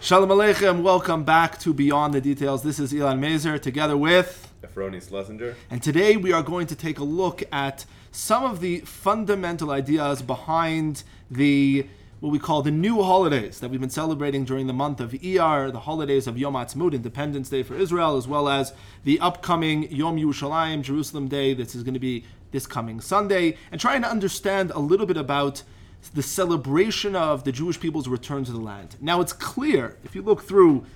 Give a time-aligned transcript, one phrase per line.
[0.00, 2.62] Shalom Aleichem, welcome back to Beyond the Details.
[2.62, 5.56] This is Elon Mazer together with Efroni Schlesinger.
[5.70, 10.22] And today we are going to take a look at some of the fundamental ideas
[10.22, 11.88] behind the
[12.20, 15.72] what we call the new holidays that we've been celebrating during the month of Iyar,
[15.72, 18.72] the holidays of Yom Ha'atzmaut, Independence Day for Israel, as well as
[19.02, 21.54] the upcoming Yom Yerushalayim, Jerusalem Day.
[21.54, 25.16] This is going to be this coming Sunday, and trying to understand a little bit
[25.16, 25.62] about
[26.14, 28.96] the celebration of the Jewish people's return to the land.
[29.00, 30.86] Now, it's clear if you look through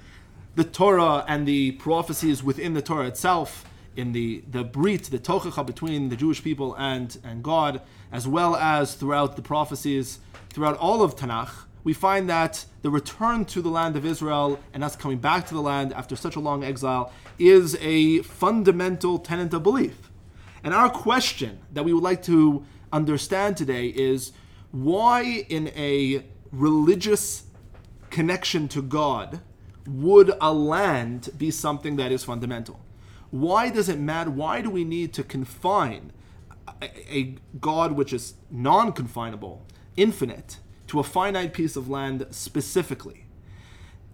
[0.55, 5.67] the Torah and the prophecies within the Torah itself, in the the brit, the tochacha
[5.67, 10.19] between the Jewish people and and God, as well as throughout the prophecies
[10.53, 14.85] throughout all of Tanakh, we find that the return to the land of Israel and
[14.85, 19.53] us coming back to the land after such a long exile is a fundamental tenet
[19.55, 20.11] of belief.
[20.63, 24.33] And our question that we would like to understand today is
[24.73, 27.45] why, in a religious
[28.11, 29.41] connection to God,
[29.87, 32.81] would a land be something that is fundamental?
[33.31, 34.31] Why does it matter?
[34.31, 36.13] Why do we need to confine
[36.81, 39.63] a, a God which is non confinable,
[39.97, 40.59] infinite,
[40.89, 43.27] to a finite piece of land specifically?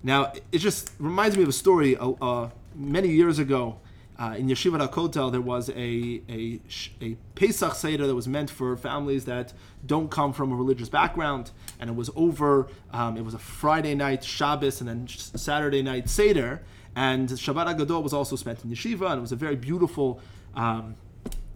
[0.03, 3.81] Now, it just reminds me of a story uh, uh, many years ago
[4.19, 6.61] uh, in Yeshiva HaKotel, there was a, a,
[7.01, 9.53] a Pesach Seder that was meant for families that
[9.87, 13.95] don't come from a religious background, and it was over, um, it was a Friday
[13.95, 16.63] night Shabbos and then Saturday night Seder,
[16.97, 20.21] and Shabbat Gadol was also spent in Yeshiva, and it was a very beautiful,
[20.57, 20.97] um,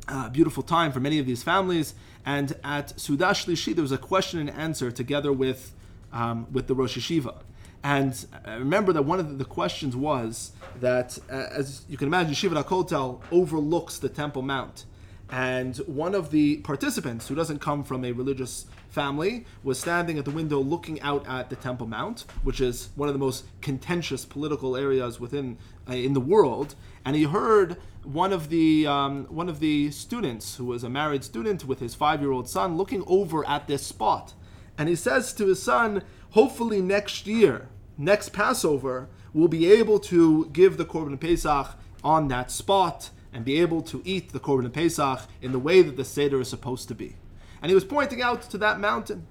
[0.07, 1.95] uh, beautiful time for many of these families.
[2.25, 5.75] And at Seudat Shlishit, there was a question and answer together with,
[6.13, 7.43] um, with the Rosh Yeshiva.
[7.85, 12.63] And remember that one of the questions was that, uh, as you can imagine, Yeshiva
[12.63, 14.85] HaKotel overlooks the Temple Mount.
[15.31, 20.27] And one of the participants, who doesn't come from a religious family, was standing at
[20.27, 24.27] the window looking out at the Temple Mount, which is one of the most contentious
[24.27, 25.57] political areas within
[25.89, 26.75] uh, in the world.
[27.05, 31.25] And he heard one of the um, one of the students, who was a married
[31.25, 34.35] student with his five-year-old son, looking over at this spot.
[34.77, 40.49] And he says to his son, hopefully next year, next Passover, we'll be able to
[40.53, 45.21] give the Korban Pesach on that spot and be able to eat the Korban Pesach
[45.41, 47.17] in the way that the Seder is supposed to be.
[47.61, 49.27] And he was pointing out to that mountain.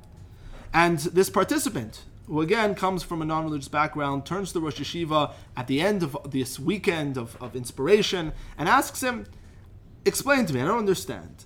[0.73, 4.79] And this participant, who again comes from a non religious background, turns to the Rosh
[4.79, 9.25] Yeshiva at the end of this weekend of, of inspiration and asks him,
[10.05, 11.45] Explain to me, I don't understand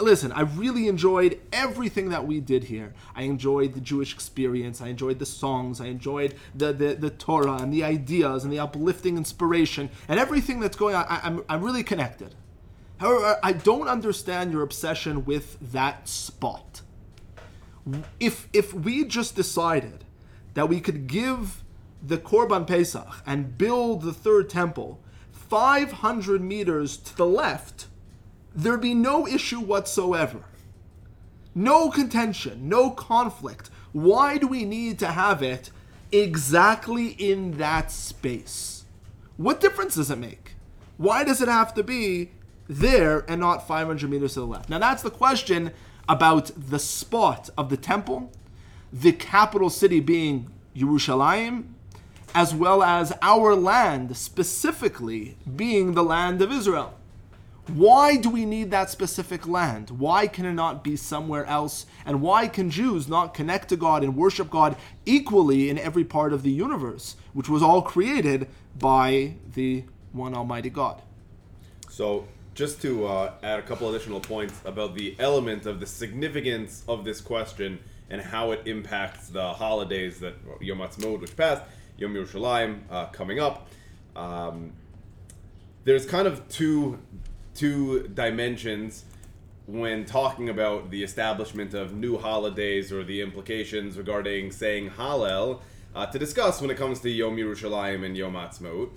[0.00, 2.94] listen, I really enjoyed everything that we did here.
[3.14, 4.80] I enjoyed the Jewish experience.
[4.80, 5.80] I enjoyed the songs.
[5.80, 10.60] I enjoyed the, the, the Torah and the ideas and the uplifting inspiration and everything
[10.60, 11.04] that's going on.
[11.08, 12.34] I, I'm, I'm really connected.
[12.98, 16.82] However, I don't understand your obsession with that spot.
[18.18, 20.04] If, if we just decided
[20.54, 21.62] that we could give
[22.02, 25.00] the Korban Pesach and build the third temple
[25.30, 27.86] 500 meters to the left,
[28.56, 30.44] there'd be no issue whatsoever.
[31.54, 33.70] No contention, no conflict.
[33.92, 35.70] Why do we need to have it
[36.10, 38.84] exactly in that space?
[39.36, 40.54] What difference does it make?
[40.96, 42.30] Why does it have to be
[42.68, 44.70] there and not 500 meters to the left?
[44.70, 45.72] Now, that's the question
[46.08, 48.32] about the spot of the temple,
[48.92, 51.64] the capital city being Yerushalayim,
[52.34, 56.95] as well as our land specifically being the land of Israel.
[57.68, 59.90] Why do we need that specific land?
[59.90, 61.86] Why can it not be somewhere else?
[62.04, 66.32] And why can Jews not connect to God and worship God equally in every part
[66.32, 68.46] of the universe, which was all created
[68.78, 69.82] by the
[70.12, 71.02] one Almighty God?
[71.90, 76.84] So, just to uh, add a couple additional points about the element of the significance
[76.86, 81.62] of this question and how it impacts the holidays that Yom Ha'atzmaut, which passed,
[81.98, 83.68] Yom Yerushalayim uh, coming up.
[84.14, 84.72] Um,
[85.84, 86.98] there's kind of two
[87.56, 89.04] two dimensions
[89.66, 95.60] when talking about the establishment of new holidays or the implications regarding saying Hallel
[95.94, 98.90] uh, to discuss when it comes to Yom Yerushalayim and Yom Ha'atzmaut.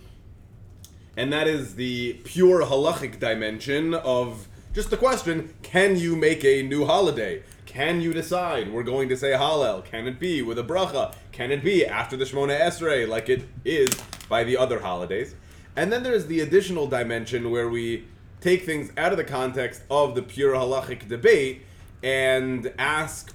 [1.18, 6.62] And that is the pure halachic dimension of just the question can you make a
[6.62, 7.44] new holiday?
[7.66, 9.84] Can you decide we're going to say Hallel?
[9.84, 11.14] Can it be with a bracha?
[11.32, 13.90] Can it be after the Shemona Esrei like it is
[14.28, 15.36] by the other holidays?
[15.76, 18.06] And then there's the additional dimension where we
[18.42, 21.64] take things out of the context of the pure halachic debate
[22.02, 23.34] and ask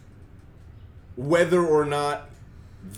[1.16, 2.30] whether or not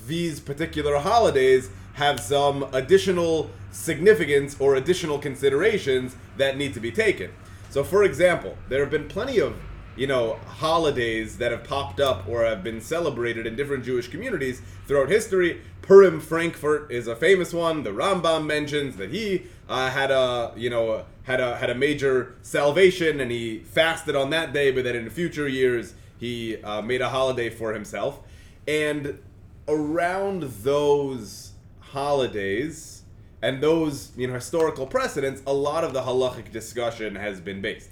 [0.07, 7.31] these particular holidays have some additional significance or additional considerations that need to be taken.
[7.71, 9.57] So, for example, there have been plenty of
[9.97, 14.61] you know, holidays that have popped up or have been celebrated in different Jewish communities
[14.87, 15.63] throughout history.
[15.83, 17.83] Purim Frankfurt is a famous one.
[17.83, 22.37] The Rambam mentions that he uh, had a, you know, had a had a major
[22.43, 27.01] salvation and he fasted on that day, but then in future years he uh, made
[27.01, 28.21] a holiday for himself.
[28.69, 29.21] And
[29.69, 33.03] around those holidays
[33.43, 37.91] and those you know historical precedents, a lot of the halachic discussion has been based.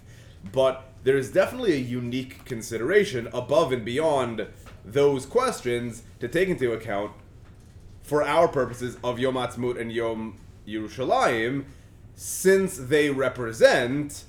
[0.52, 4.46] But there is definitely a unique consideration above and beyond
[4.84, 7.12] those questions to take into account
[8.02, 10.36] for our purposes of Yom Ha'atzmaut and Yom
[10.66, 11.64] Yerushalayim,
[12.14, 14.24] since they represent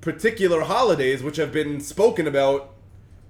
[0.00, 2.74] particular holidays which have been spoken about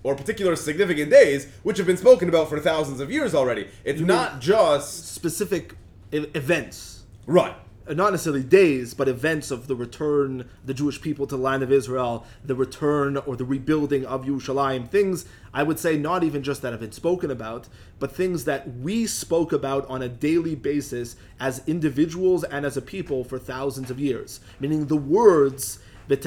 [0.03, 3.69] or particular significant days which have been spoken about for thousands of years already.
[3.85, 5.75] It's not just Specific
[6.11, 7.05] events.
[7.27, 7.57] right.
[7.89, 11.63] Uh, Not necessarily days, but events of the return the Jewish people to the land
[11.63, 14.89] of Israel, the return or the rebuilding of Yerushalayim.
[14.89, 17.69] Things, I would say, not even just that have been spoken about,
[17.99, 22.83] but things that we spoke about on a daily basis as individuals and as a
[22.83, 24.41] people for thousands of years.
[24.61, 26.23] Meaning the words That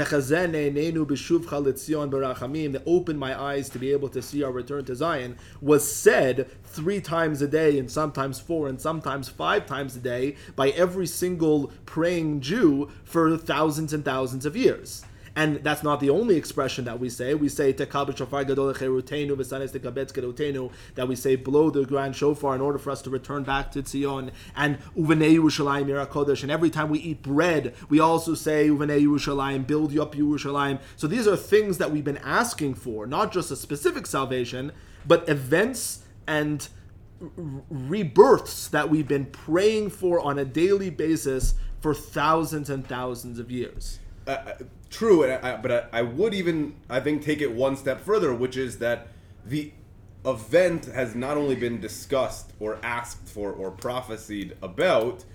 [2.86, 7.02] opened my eyes to be able to see our return to Zion, was said three
[7.02, 11.72] times a day, and sometimes four, and sometimes five times a day by every single
[11.86, 15.04] praying Jew for thousands and thousands of years.
[15.38, 17.34] And that's not the only expression that we say.
[17.34, 22.16] We say "Tekal b'shofar gadol cherutenu v'sanes tekabetz kedotenu," that we say blow the grand
[22.16, 24.32] shofar in order for us to return back to Tzion.
[24.56, 26.44] And uvenei Yerushalayim Kodesh.
[26.44, 30.80] And every time we eat bread, we also say uvenei Yerushalayim, build you up Yerushalayim.
[30.96, 34.72] So these are things that we've been asking for, not just a specific salvation,
[35.06, 36.68] but events and
[37.70, 43.52] rebirths that we've been praying for on a daily basis for thousands and thousands of
[43.52, 44.00] years.
[44.28, 44.54] uh, uh,
[44.96, 48.34] true, and I, but I, I would even I think take it one step further,
[48.34, 49.08] which is that
[49.46, 49.72] the
[50.26, 55.26] event has not only been discussed or asked for or prophesied about,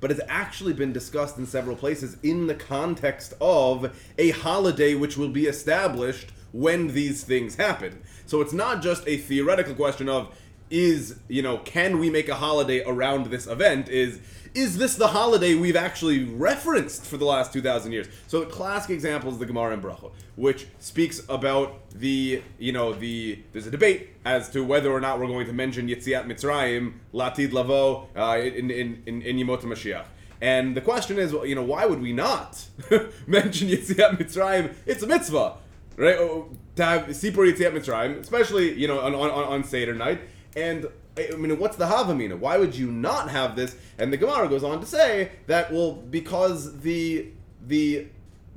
[0.00, 5.16] but has actually been discussed in several places in the context of a holiday which
[5.16, 8.00] will be established when these things happen.
[8.26, 10.34] So it's not just a theoretical question of
[10.70, 14.20] is you know can we make a holiday around this event is
[14.54, 18.08] is this the holiday we've actually referenced for the last 2000 years?
[18.26, 22.92] So the classic example is the gemara in bracha which speaks about the you know
[22.92, 26.94] the there's a debate as to whether or not we're going to mention yitziat mitzrayim
[27.12, 30.06] latid lavo uh, in in in, in yemot mashiach
[30.40, 32.66] and the question is you know why would we not
[33.26, 34.74] mention yitziat mitzrayim?
[34.86, 35.58] It's a mitzvah
[35.98, 36.16] right?
[36.16, 40.20] Oh, To have Sipur Yitziat Mitzrayim, especially you know on, on on Seder night,
[40.58, 42.38] and I mean, what's the Havamina?
[42.38, 43.76] Why would you not have this?
[43.98, 47.28] And the Gemara goes on to say that well, because the
[47.66, 48.06] the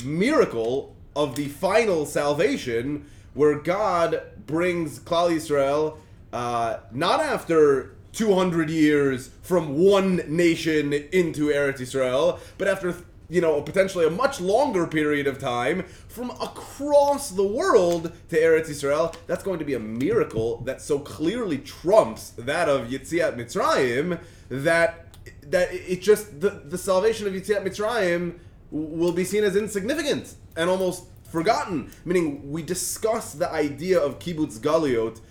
[0.03, 5.97] miracle of the final salvation, where God brings Klal Yisrael
[6.33, 12.95] uh, not after 200 years from one nation into Eretz Yisrael, but after
[13.31, 18.69] you know potentially a much longer period of time from across the world to Eretz
[18.69, 19.15] Yisrael.
[19.25, 24.19] That's going to be a miracle that so clearly trumps that of Yitziat Mitzrayim
[24.49, 28.37] that that it just the, the salvation of Yitziat Mitzrayim
[28.69, 31.89] will be seen as insignificant and almost forgotten.
[32.03, 35.21] Meaning, we discuss the idea of kibbutz galiot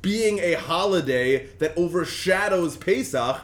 [0.00, 3.42] being a holiday that overshadows Pesach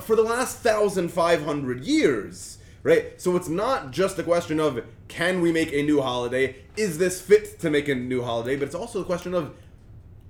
[0.00, 2.55] for the last 1,500 years,
[2.86, 3.20] right?
[3.20, 6.54] So it's not just a question of can we make a new holiday?
[6.76, 8.54] Is this fit to make a new holiday?
[8.54, 9.54] But it's also a question of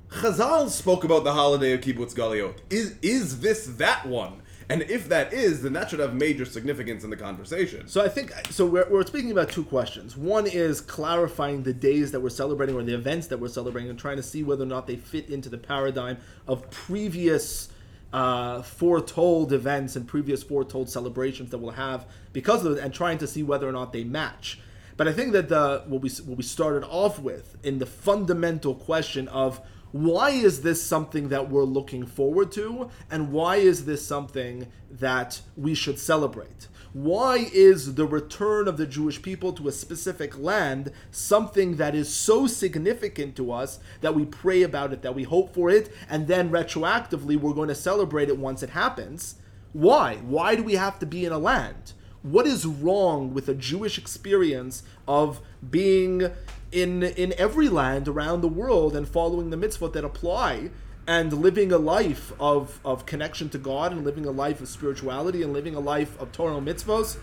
[0.08, 2.56] Chazal spoke about the holiday of Kibbutz Galiot.
[2.70, 4.40] Is is this that one?
[4.68, 7.86] And if that is, then that should have major significance in the conversation.
[7.86, 8.64] So I think so.
[8.64, 10.16] We're, we're speaking about two questions.
[10.16, 13.98] One is clarifying the days that we're celebrating or the events that we're celebrating, and
[13.98, 16.16] trying to see whether or not they fit into the paradigm
[16.48, 17.68] of previous
[18.16, 23.18] uh, foretold events and previous foretold celebrations that we'll have because of it, and trying
[23.18, 24.58] to see whether or not they match.
[24.96, 28.75] But I think that the what we what we started off with in the fundamental
[28.75, 29.61] question of
[29.92, 35.42] why is this something that we're looking forward to and why is this something that
[35.54, 40.90] we should celebrate why is the return of the jewish people to a specific land
[41.10, 45.52] something that is so significant to us that we pray about it that we hope
[45.52, 49.34] for it and then retroactively we're going to celebrate it once it happens?
[49.74, 50.16] Why?
[50.16, 51.92] Why do we have to be in a land?
[52.22, 56.30] What is wrong with a Jewish experience of being
[56.72, 60.70] in in every land around the world and following the mitzvot that apply
[61.06, 65.42] and living a life of, of connection to God and living a life of spirituality
[65.42, 67.18] and living a life of Torah mitzvos?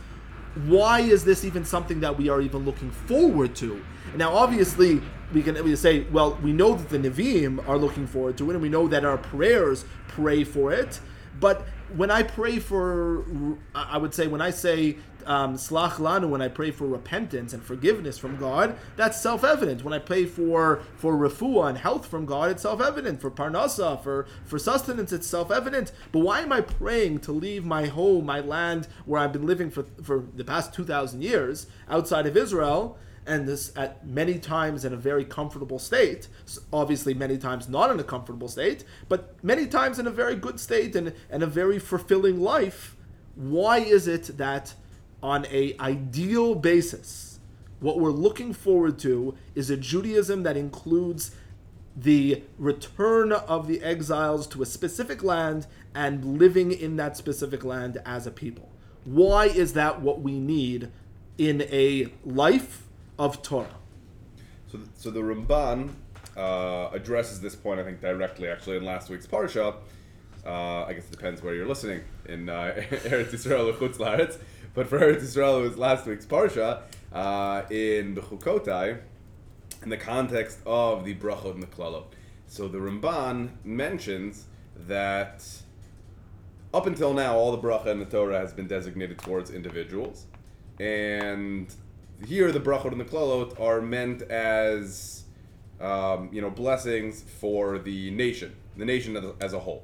[0.67, 3.83] why is this even something that we are even looking forward to?
[4.15, 5.01] Now, obviously,
[5.33, 8.53] we can we say, well, we know that the Nevi'im are looking forward to it,
[8.53, 10.99] and we know that our prayers pray for it.
[11.39, 13.25] But when I pray for,
[13.73, 17.63] I would say, when I say um, slach lanu, when I pray for repentance and
[17.63, 19.83] forgiveness from God, that's self-evident.
[19.83, 23.21] When I pray for for refuah and health from God, it's self-evident.
[23.21, 25.91] For parnasa, for for sustenance, it's self-evident.
[26.11, 29.69] But why am I praying to leave my home, my land, where I've been living
[29.69, 32.97] for for the past two thousand years, outside of Israel?
[33.25, 36.27] and this at many times in a very comfortable state
[36.71, 40.59] obviously many times not in a comfortable state but many times in a very good
[40.59, 42.95] state and, and a very fulfilling life
[43.35, 44.73] why is it that
[45.23, 47.39] on a ideal basis
[47.79, 51.31] what we're looking forward to is a judaism that includes
[51.95, 55.65] the return of the exiles to a specific land
[55.95, 58.69] and living in that specific land as a people
[59.05, 60.91] why is that what we need
[61.37, 62.83] in a life
[63.17, 63.75] of Torah.
[64.71, 65.91] So, so the Ramban
[66.35, 69.75] uh, addresses this point, I think, directly actually in last week's parsha.
[70.45, 74.39] Uh, I guess it depends where you're listening in uh, Eretz Yisrael or Chutz.
[74.73, 78.99] But for Eretz Yisrael, it was last week's parsha uh, in Bechukotai,
[79.83, 82.05] in the context of the brachot and the klalot.
[82.47, 84.45] So the Ramban mentions
[84.87, 85.45] that
[86.73, 90.25] up until now, all the bracha in the Torah has been designated towards individuals,
[90.79, 91.71] and
[92.25, 95.25] here the brachot and the klalot are meant as
[95.79, 99.83] um, you know blessings for the nation, the nation as a whole.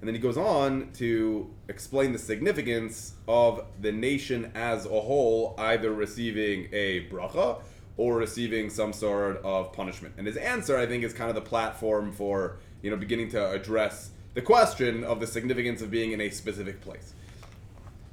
[0.00, 5.54] And then he goes on to explain the significance of the nation as a whole
[5.58, 7.60] either receiving a bracha
[7.96, 10.14] or receiving some sort of punishment.
[10.16, 13.50] And his answer, I think, is kind of the platform for you know beginning to
[13.50, 17.14] address the question of the significance of being in a specific place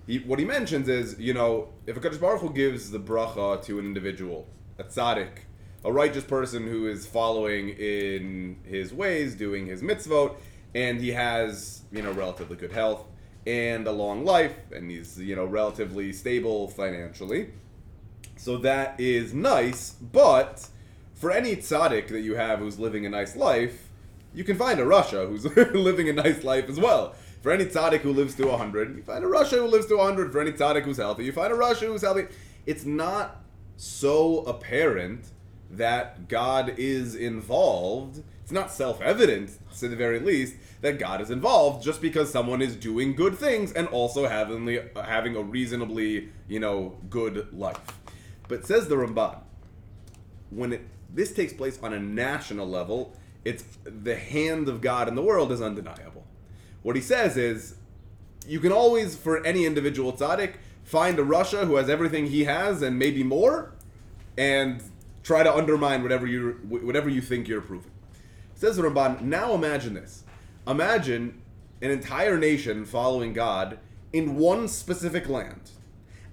[0.08, 3.63] he, what he mentions is, you know, if a Kadosh Baruch Hu gives the bracha
[3.65, 5.39] to an individual, a tzaddik,
[5.84, 10.36] a righteous person who is following in his ways, doing his mitzvot,
[10.75, 13.08] and he has, you know, relatively good health
[13.48, 17.51] and a long life, and he's, you know, relatively stable financially.
[18.36, 20.67] So that is nice, but
[21.13, 23.89] for any tzaddik that you have who's living a nice life,
[24.34, 27.15] you can find a rasha who's living a nice life as well.
[27.41, 30.32] For any tzaddik who lives to 100, you find a rasha who lives to 100.
[30.32, 32.25] For any tzaddik who's healthy, you find a rasha who's healthy.
[32.65, 33.44] It's not
[33.77, 35.27] so apparent
[35.72, 38.24] that God is involved.
[38.44, 40.55] It's not self evident, to the very least,
[40.86, 45.36] that God is involved just because someone is doing good things and also having, having
[45.36, 47.80] a reasonably, you know, good life.
[48.48, 49.39] But says the Ramban,
[50.51, 55.15] when it, this takes place on a national level, it's the hand of God in
[55.15, 56.24] the world is undeniable.
[56.84, 57.77] What he says is,
[58.48, 62.84] you can always, for any individual tzaddik, find a rasha who has everything he has
[62.84, 63.72] and maybe more,
[64.38, 64.84] and
[65.24, 67.89] try to undermine whatever you whatever you think you're proving.
[68.54, 69.22] Says the Ramban.
[69.22, 70.25] Now imagine this.
[70.68, 71.42] Imagine
[71.82, 73.78] an entire nation following God
[74.12, 75.72] in one specific land,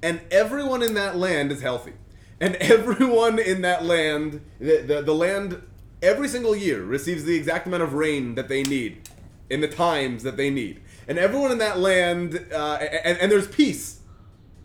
[0.03, 1.93] and everyone in that land is healthy,
[2.41, 5.63] and everyone in that land, the, the, the land,
[6.03, 9.09] every single year receives the exact amount of rain that they need
[9.51, 10.81] in the times that they need.
[11.07, 12.75] And everyone in that land, uh,
[13.05, 14.01] and, and there's peace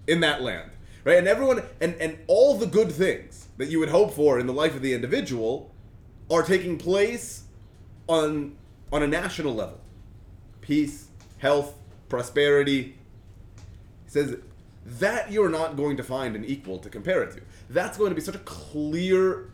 [0.08, 0.72] in that land,
[1.04, 1.18] right?
[1.18, 4.54] And everyone, and, and all the good things that you would hope for in the
[4.54, 5.72] life of the individual
[6.32, 7.44] are taking place
[8.08, 8.56] on,
[8.91, 9.79] on a national level.
[10.62, 11.08] Peace,
[11.39, 11.75] health,
[12.10, 12.96] prosperity.
[14.06, 14.38] He says
[14.86, 17.41] that you're not going to find an equal to compare it to.
[17.70, 19.50] That's going to be such a clear,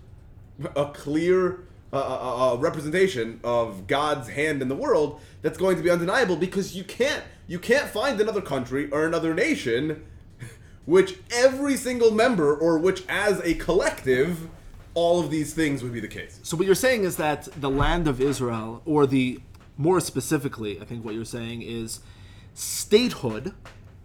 [0.76, 1.64] a clear
[1.94, 6.36] a, a, a, representation of God's hand in the world that's going to be undeniable
[6.36, 10.04] because you can't you can't find another country or another nation
[10.86, 14.50] which every single member or which as a collective
[14.94, 16.40] all of these things would be the case.
[16.44, 19.40] So what you're saying is that the land of Israel or the
[19.78, 22.00] more specifically I think what you're saying is
[22.54, 23.54] statehood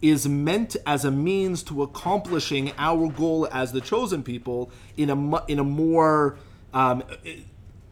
[0.01, 5.47] is meant as a means to accomplishing our goal as the chosen people in a
[5.47, 6.39] in a more
[6.73, 7.03] um,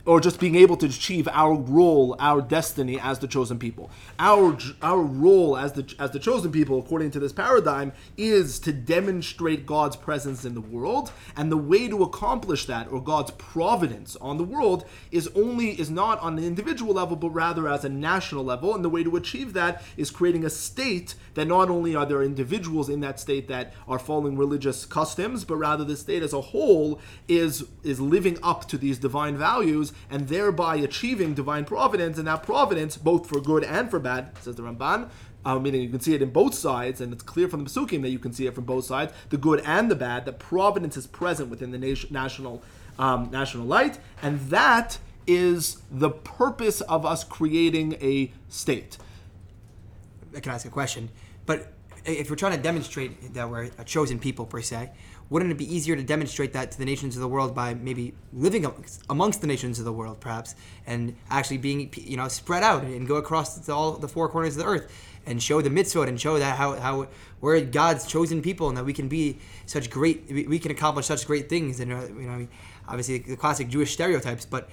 [0.07, 3.91] or just being able to achieve our role, our destiny as the chosen people.
[4.19, 8.73] Our our role as the as the chosen people, according to this paradigm, is to
[8.73, 14.17] demonstrate God's presence in the world, and the way to accomplish that, or God's providence
[14.17, 17.89] on the world, is only is not on an individual level, but rather as a
[17.89, 18.75] national level.
[18.75, 22.23] And the way to achieve that is creating a state that not only are there
[22.23, 26.41] individuals in that state that are following religious customs, but rather the state as a
[26.41, 32.26] whole is is living up to these divine values and thereby achieving divine providence, and
[32.26, 35.09] that providence, both for good and for bad, says the Ramban,
[35.45, 38.03] uh, meaning you can see it in both sides, and it's clear from the Pesukim
[38.03, 40.97] that you can see it from both sides, the good and the bad, that providence
[40.97, 42.62] is present within the nation, national,
[42.99, 48.99] um, national light, and that is the purpose of us creating a state.
[50.35, 51.11] I can ask a question,
[51.47, 51.73] but
[52.05, 54.91] if we're trying to demonstrate that we're a chosen people per se,
[55.28, 58.14] wouldn't it be easier to demonstrate that to the nations of the world by maybe
[58.33, 58.66] living
[59.11, 60.54] amongst the nations of the world, perhaps,
[60.87, 64.62] and actually being you know spread out and go across all the four corners of
[64.62, 64.92] the earth
[65.26, 67.09] and show the mitzvot and show that how, how
[67.40, 71.26] we're God's chosen people and that we can be such great we can accomplish such
[71.26, 71.80] great things.
[71.80, 72.49] And uh, you know
[72.87, 74.68] obviously the classic Jewish stereotypes, but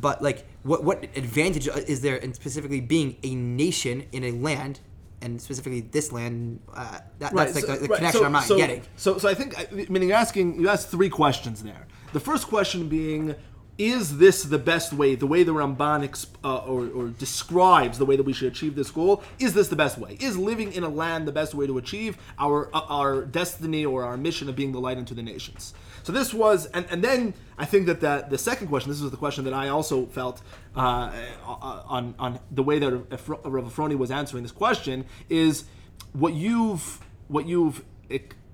[0.00, 4.80] but like what what advantage is there in specifically being a nation in a land
[5.22, 7.46] and specifically this land, uh, that, right.
[7.46, 7.96] that's like so, the, the right.
[7.96, 8.82] connection so, I'm not so, getting.
[8.96, 11.86] So, so I think, I mean, you're asking, you asked three questions there.
[12.12, 13.34] The first question being,
[13.78, 18.04] is this the best way, the way the Ramban exp, uh, or, or, describes the
[18.04, 19.22] way that we should achieve this goal?
[19.38, 20.18] Is this the best way?
[20.20, 24.04] Is living in a land the best way to achieve our uh, our destiny or
[24.04, 25.72] our mission of being the light unto the nations?
[26.02, 29.10] So this was, and, and then I think that the, the second question, this was
[29.10, 30.42] the question that I also felt
[30.74, 31.12] uh,
[31.44, 35.64] on, on the way that Rav Efroni was answering this question, is
[36.12, 37.84] what you've, what you've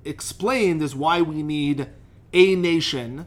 [0.04, 1.88] explained is why we need
[2.32, 3.26] a nation,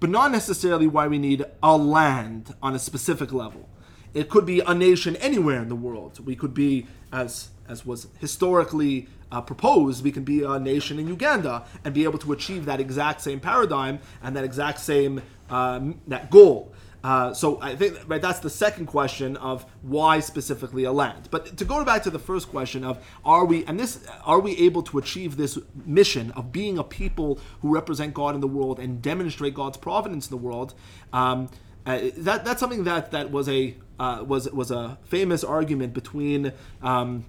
[0.00, 3.68] but not necessarily why we need a land on a specific level.
[4.14, 6.24] It could be a nation anywhere in the world.
[6.24, 11.06] We could be, as as was historically uh, proposed, we can be a nation in
[11.06, 16.00] Uganda and be able to achieve that exact same paradigm and that exact same um,
[16.06, 16.72] that goal.
[17.04, 21.28] Uh, so I think right that's the second question of why specifically a land.
[21.30, 24.56] But to go back to the first question of are we and this are we
[24.58, 28.80] able to achieve this mission of being a people who represent God in the world
[28.80, 30.74] and demonstrate God's providence in the world?
[31.12, 31.48] Um,
[31.96, 36.52] that that's something that that was a uh, was was a famous argument between.
[36.82, 37.24] Um,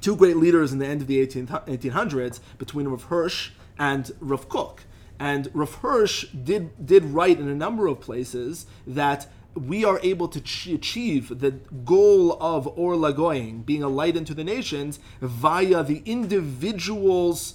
[0.00, 4.48] two great leaders in the end of the 18, 1800s between Rav Hirsch and Rav
[4.48, 4.84] Kook.
[5.18, 10.28] And Rav Hirsch did, did write in a number of places that we are able
[10.28, 15.82] to ch- achieve the goal of Or LaGoyim, being a light into the nations, via
[15.82, 17.54] the individual's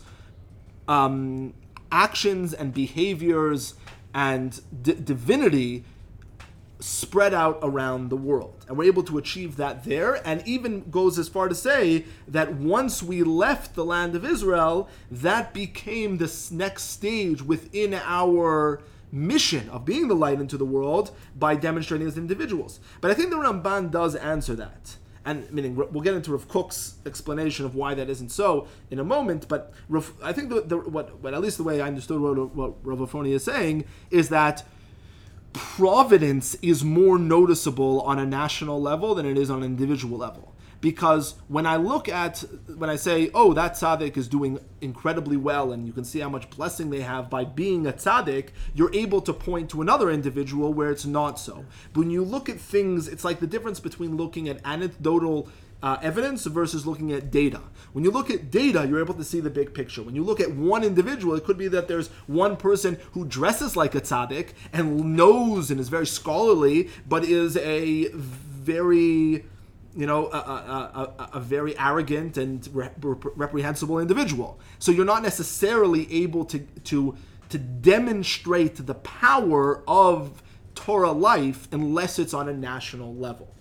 [0.88, 1.54] um,
[1.92, 3.76] actions and behaviors
[4.14, 5.84] and d- divinity
[6.82, 8.66] spread out around the world.
[8.68, 12.54] And we're able to achieve that there, and even goes as far to say that
[12.56, 19.70] once we left the land of Israel, that became the next stage within our mission
[19.70, 22.80] of being the light into the world by demonstrating as individuals.
[23.00, 24.98] But I think the Ramban does answer that.
[25.24, 29.04] And meaning we'll get into Rav Kook's explanation of why that isn't so in a
[29.04, 29.48] moment.
[29.48, 32.56] But Rav, I think the, the, what, what at least the way I understood what,
[32.56, 34.64] what Rav Efroni is saying is that
[35.54, 40.56] providence is more noticeable on a national level than it is on an individual level.
[40.82, 42.44] Because when I look at,
[42.76, 46.30] when I say, oh, that tzaddik is doing incredibly well, and you can see how
[46.30, 50.74] much blessing they have by being a tzaddik, you're able to point to another individual
[50.74, 51.66] where it's not so.
[51.94, 55.50] But when you look at things, it's like the difference between looking at anecdotal
[55.84, 57.62] uh, evidence versus looking at data.
[57.94, 60.02] When you look at data, you're able to see the big picture.
[60.04, 63.76] When you look at one individual, it could be that there's one person who dresses
[63.76, 69.46] like a tzaddik and knows and is very scholarly, but is a very
[69.94, 74.58] you know, a, a, a, a, very arrogant and reprehensible individual.
[74.80, 77.18] So you're not necessarily able to to
[77.50, 80.42] to demonstrate the power of
[80.76, 83.54] Torah life unless it's on a national level.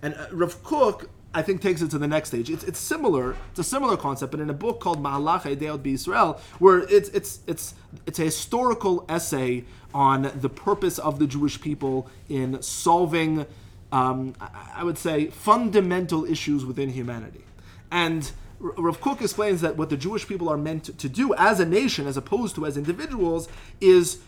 [0.00, 2.50] And uh, Rav Kook I think takes it to the next stage.
[2.50, 6.40] It's, it's similar, it's a similar concept, but in a book called Mahalach Deot Israel,
[6.58, 7.74] where it's it's it's
[8.06, 9.64] it's a historical essay
[9.94, 13.46] on the purpose of the Jewish people in solving,
[13.92, 14.34] um,
[14.74, 17.44] I would say, fundamental issues within humanity.
[17.90, 21.66] And Rav Kook explains that what the Jewish people are meant to do as a
[21.66, 23.48] nation, as opposed to as individuals,
[23.80, 24.18] is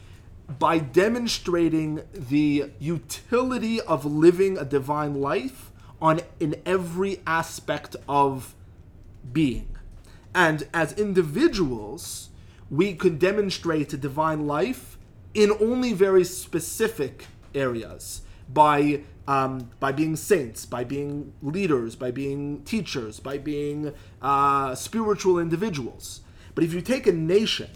[0.59, 8.55] by demonstrating the utility of living a divine life on in every aspect of
[9.33, 9.69] being.
[10.35, 12.31] And as individuals,
[12.71, 14.99] we could demonstrate a divine life
[15.33, 22.63] in only very specific areas by um, by being saints, by being leaders, by being
[22.65, 26.21] teachers, by being uh, spiritual individuals.
[26.55, 27.71] But if you take a nation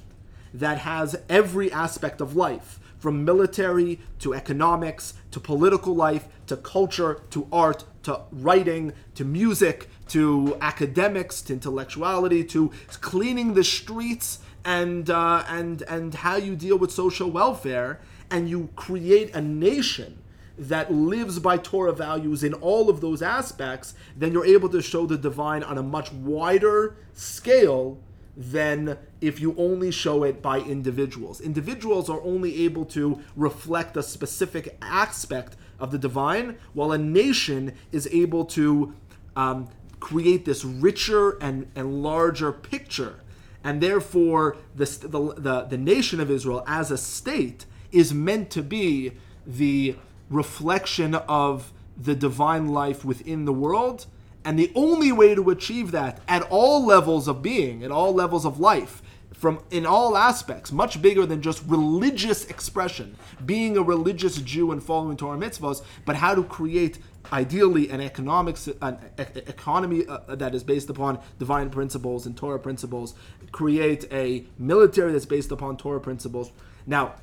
[0.52, 7.22] that has every aspect of life, from military to economics to political life to culture
[7.30, 15.08] to art to writing to music to academics to intellectuality to cleaning the streets and
[15.10, 20.22] uh, and and how you deal with social welfare and you create a nation
[20.58, 25.06] that lives by Torah values in all of those aspects, then you're able to show
[25.06, 27.98] the divine on a much wider scale
[28.36, 31.40] than if you only show it by individuals.
[31.40, 37.74] Individuals are only able to reflect a specific aspect of the divine, while a nation
[37.92, 38.94] is able to
[39.36, 39.68] um,
[40.00, 43.20] create this richer and, and larger picture.
[43.64, 48.62] And therefore, the, the, the, the nation of Israel as a state is meant to
[48.62, 49.12] be
[49.46, 49.96] the
[50.30, 54.06] reflection of the divine life within the world.
[54.44, 58.46] And the only way to achieve that at all levels of being, at all levels
[58.46, 59.02] of life,
[59.38, 64.82] from in all aspects, much bigger than just religious expression, being a religious Jew and
[64.82, 66.98] following Torah mitzvahs, but how to create
[67.32, 73.14] ideally an economics an economy uh, that is based upon divine principles and Torah principles,
[73.52, 76.50] create a military that's based upon Torah principles.
[76.84, 77.14] Now,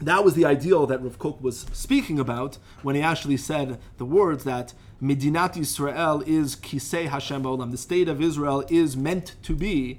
[0.00, 4.04] that was the ideal that Rav Kook was speaking about when he actually said the
[4.04, 7.72] words that Medinat Israel is Kisei Hashem Olam.
[7.72, 9.98] The state of Israel is meant to be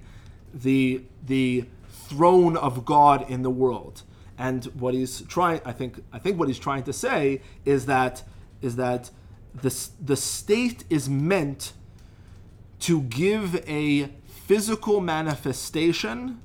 [0.54, 4.04] the the throne of God in the world.
[4.38, 8.24] And what he's trying, I think, I think what he's trying to say is that
[8.62, 9.12] is that
[9.54, 11.74] the the state is meant
[12.80, 16.42] to give a physical manifestation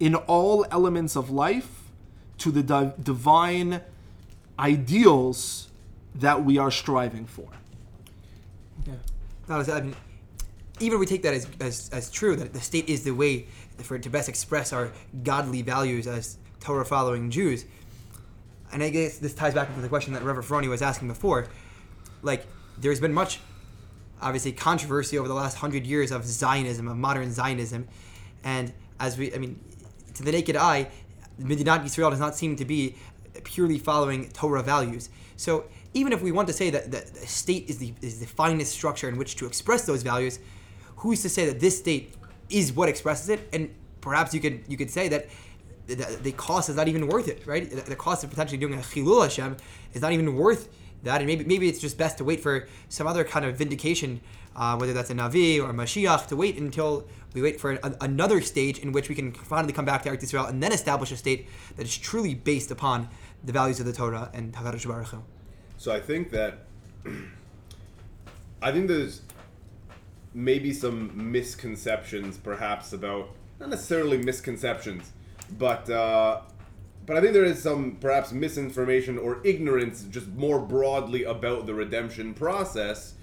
[0.00, 1.82] in all elements of life
[2.38, 3.80] to the di- divine
[4.58, 5.68] ideals
[6.14, 7.48] that we are striving for.
[8.86, 8.94] Yeah.
[9.48, 9.94] No, I mean,
[10.80, 13.46] even if we take that as, as, as true, that the state is the way
[13.78, 14.90] for to best express our
[15.22, 17.64] godly values as Torah following Jews.
[18.72, 21.46] And I guess this ties back into the question that Rav Efroni was asking before.
[22.22, 22.46] Like,
[22.78, 23.40] there's been much,
[24.20, 27.86] obviously, controversy over the last hundred years of Zionism, of modern Zionism.
[28.44, 29.60] And as we, I mean,
[30.14, 30.88] to the naked eye,
[31.40, 32.96] Medinat Yisrael does not seem to be
[33.44, 35.10] purely following Torah values.
[35.36, 38.72] So even if we want to say that the state is the is the finest
[38.72, 40.38] structure in which to express those values,
[41.02, 42.14] who's to say that this state
[42.48, 43.48] is what expresses it?
[43.52, 45.26] And perhaps you could you could say that
[45.86, 47.68] the, the cost is not even worth it, right?
[47.68, 49.56] The, the cost of potentially doing a chilul Hashem
[49.94, 50.68] is not even worth
[51.02, 54.20] that, and maybe maybe it's just best to wait for some other kind of vindication,
[54.54, 57.96] uh, whether that's a Navi or a Mashiach, to wait until we wait for a,
[58.00, 61.10] another stage in which we can finally come back to Eretz Yisrael and then establish
[61.10, 63.08] a state that is truly based upon
[63.42, 65.22] the values of the Torah and Hakadosh Baruch Hu.
[65.78, 66.58] So I think that
[68.62, 69.22] I think there's
[70.34, 75.12] maybe some misconceptions, perhaps about not necessarily misconceptions,
[75.58, 76.40] but uh,
[77.06, 81.74] but I think there is some perhaps misinformation or ignorance, just more broadly about the
[81.74, 83.14] redemption process.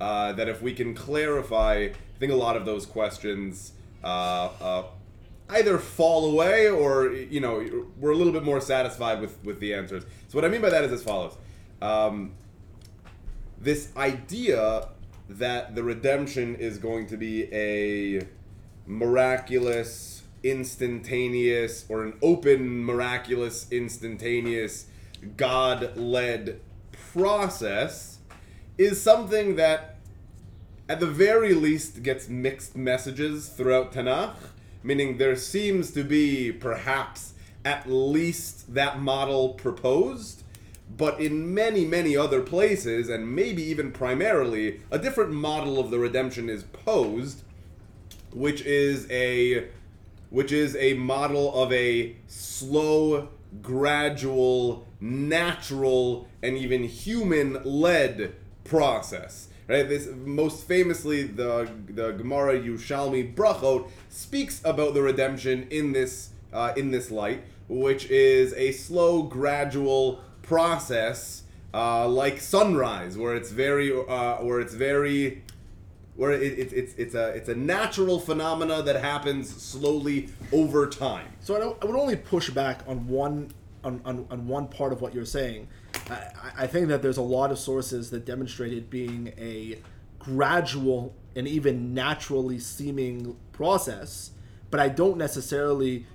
[0.00, 3.72] Uh, that if we can clarify, I think a lot of those questions
[4.02, 4.84] uh, uh,
[5.48, 9.74] either fall away or you know we're a little bit more satisfied with with the
[9.74, 10.04] answers.
[10.28, 11.36] So what I mean by that is as follows:
[11.80, 12.32] um,
[13.60, 14.88] this idea
[15.28, 18.26] that the redemption is going to be a
[18.86, 24.86] miraculous, instantaneous, or an open, miraculous, instantaneous,
[25.36, 26.60] God led
[27.12, 28.18] process
[28.76, 29.96] is something that,
[30.88, 34.34] at the very least, gets mixed messages throughout Tanakh.
[34.82, 37.32] Meaning, there seems to be perhaps
[37.64, 40.43] at least that model proposed,
[40.96, 45.98] but in many, many other places, and maybe even primarily, a different model of the
[45.98, 47.42] redemption is posed,
[48.32, 49.68] which is a
[50.30, 53.28] which is a model of a slow,
[53.62, 59.48] gradual, natural, and even human-led process.
[59.68, 59.88] Right.
[59.88, 66.72] This most famously the the Gemara Yerushalmi Brachot speaks about the redemption in this uh,
[66.76, 73.92] in this light, which is a slow, gradual process uh, like sunrise, where it's very,
[73.92, 75.42] uh, where it's very,
[76.14, 81.26] where it, it, it's it's a it's a natural phenomena that happens slowly over time.
[81.40, 83.50] So I, I would only push back on one
[83.82, 85.68] on, on, on one part of what you're saying.
[86.08, 89.78] I, I think that there's a lot of sources that demonstrate it being a
[90.18, 94.30] gradual and even naturally seeming process,
[94.70, 96.06] but I don't necessarily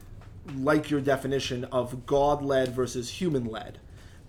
[0.55, 3.79] like your definition of God led versus human led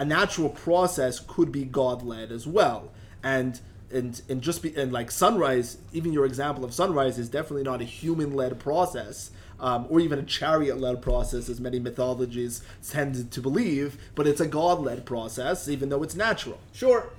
[0.01, 2.91] a natural process could be God led as well.
[3.23, 3.61] And
[3.93, 7.81] and and just be and like sunrise, even your example of sunrise is definitely not
[7.81, 9.31] a human led process.
[9.61, 14.41] Um, or even a chariot led process, as many mythologies tend to believe, but it's
[14.41, 16.59] a God led process, even though it's natural.
[16.73, 17.11] Sure,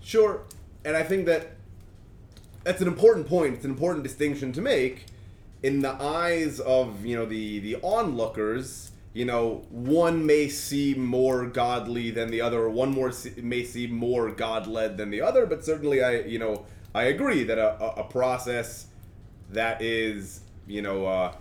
[0.00, 0.40] sure.
[0.82, 1.56] And I think that
[2.64, 3.52] that's an important point.
[3.52, 5.04] It's an important distinction to make.
[5.62, 11.46] In the eyes of you know the the onlookers, you know, one may seem more
[11.46, 15.46] godly than the other, or one more se- may seem more God-led than the other.
[15.46, 18.86] But certainly, I you know I agree that a, a, a process
[19.50, 21.34] that is you know uh,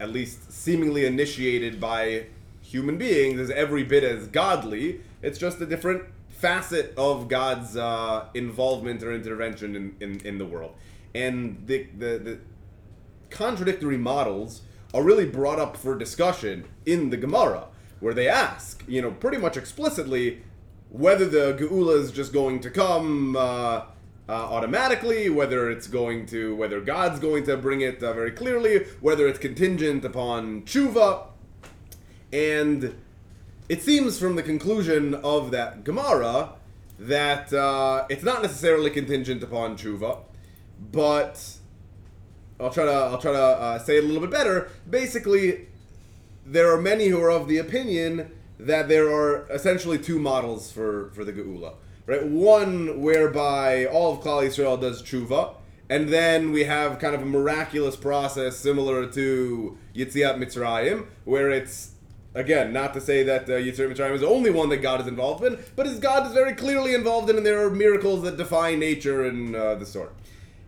[0.00, 2.26] at least seemingly initiated by
[2.60, 5.00] human beings is every bit as godly.
[5.22, 10.44] It's just a different facet of God's uh, involvement or intervention in, in, in the
[10.44, 10.74] world.
[11.14, 12.38] And the, the, the
[13.30, 14.62] contradictory models
[14.94, 17.66] are really brought up for discussion in the Gemara,
[18.00, 20.42] where they ask, you know, pretty much explicitly
[20.90, 26.54] whether the Geula is just going to come uh, uh, automatically, whether it's going to,
[26.56, 31.26] whether God's going to bring it uh, very clearly, whether it's contingent upon tshuva,
[32.32, 32.94] and
[33.68, 36.54] it seems from the conclusion of that Gemara
[36.98, 40.18] that uh, it's not necessarily contingent upon tshuva,
[40.90, 41.57] but
[42.60, 44.70] I'll try to I'll try to uh, say it a little bit better.
[44.88, 45.66] Basically,
[46.44, 51.10] there are many who are of the opinion that there are essentially two models for
[51.14, 51.74] for the geula,
[52.06, 52.26] right?
[52.26, 55.54] One whereby all of Klal Yisrael does tshuva,
[55.88, 61.92] and then we have kind of a miraculous process similar to Yitziat Mitzrayim, where it's
[62.34, 65.06] again not to say that uh, Yitziat Mitzrayim is the only one that God is
[65.06, 68.36] involved in, but his God is very clearly involved in, and there are miracles that
[68.36, 70.12] defy nature and uh, the sort.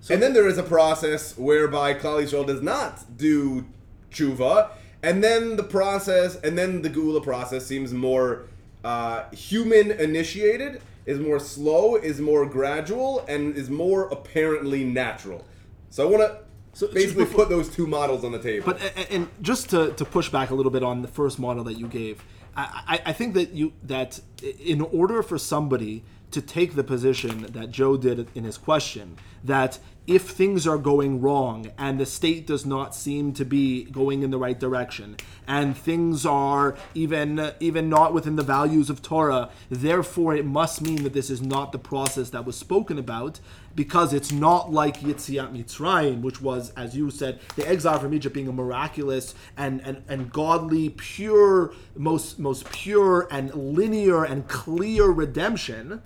[0.08, 3.66] And then there is a process whereby Klal Yisrael does not do
[4.10, 4.70] tshuva,
[5.02, 8.46] and then the process, and then the Geula process seems more
[8.84, 15.44] uh, human initiated, is more slow, is more gradual, and is more apparently natural.
[15.90, 16.38] So I want to
[16.72, 18.64] So- basically before- put those two models on the table.
[18.66, 21.38] But a- a- and just to, to push back a little bit on the first
[21.38, 22.22] model that you gave,
[22.56, 24.20] I, I, I think that you that
[24.64, 29.78] in order for somebody to take the position that Joe did in his question, that
[30.06, 34.30] if things are going wrong and the state does not seem to be going in
[34.30, 35.16] the right direction,
[35.46, 41.04] and things are even even not within the values of Torah, therefore it must mean
[41.04, 43.38] that this is not the process that was spoken about,
[43.74, 48.34] because it's not like Yitziat Mitzrayim, which was, as you said, the exile from Egypt
[48.34, 55.06] being a miraculous and, and, and godly, pure, most most pure and linear and clear
[55.06, 56.02] redemption,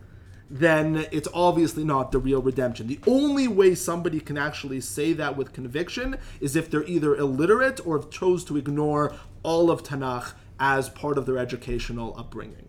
[0.55, 2.87] then it's obviously not the real redemption.
[2.87, 7.85] The only way somebody can actually say that with conviction is if they're either illiterate
[7.85, 12.69] or have chose to ignore all of Tanakh as part of their educational upbringing.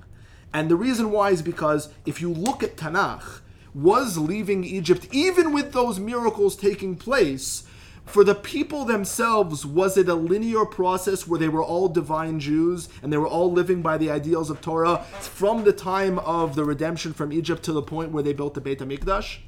[0.51, 3.41] And the reason why is because if you look at Tanakh,
[3.75, 7.65] was leaving Egypt, even with those miracles taking place,
[8.05, 12.87] for the people themselves, was it a linear process where they were all divine Jews
[13.01, 16.63] and they were all living by the ideals of Torah from the time of the
[16.63, 19.39] redemption from Egypt to the point where they built the Beit HaMikdash?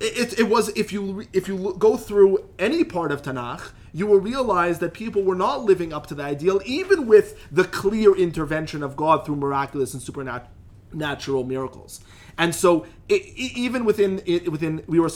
[0.00, 4.06] It, it, it was if you if you go through any part of Tanakh, you
[4.06, 8.14] will realize that people were not living up to the ideal, even with the clear
[8.14, 12.00] intervention of God through miraculous and supernatural miracles.
[12.36, 15.10] And so, i i even within within we were.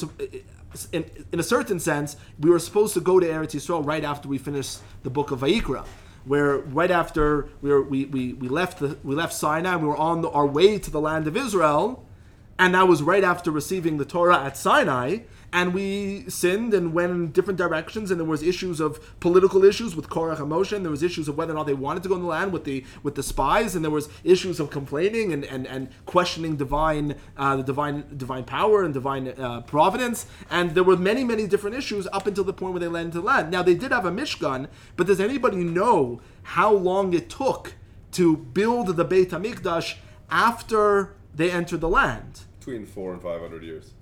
[0.93, 4.29] In, in a certain sense, we were supposed to go to Eretz Yisrael right after
[4.29, 5.85] we finished the book of Vayikra,
[6.25, 9.89] where right after we were, we, we, we left the, we left Sinai, and we
[9.89, 12.07] were on the, our way to the land of Israel,
[12.59, 15.21] and that was right after receiving the Torah at Sinai.
[15.51, 19.97] And we sinned and went in different directions, and there was issues of political issues
[19.97, 22.11] with Korach and Moshe, and there was issues of whether or not they wanted to
[22.11, 25.33] go in the land with the with the spies, and there was issues of complaining
[25.33, 30.75] and, and, and questioning divine uh, the divine divine power and divine uh, providence, and
[30.75, 33.51] there were many many different issues up until the point where they landed the land.
[33.51, 37.73] Now they did have a Mishkan, but does anybody know how long it took
[38.13, 39.97] to build the Beit Hamikdash
[40.31, 42.43] after they entered the land?
[42.69, 43.93] Between four and five hundred years.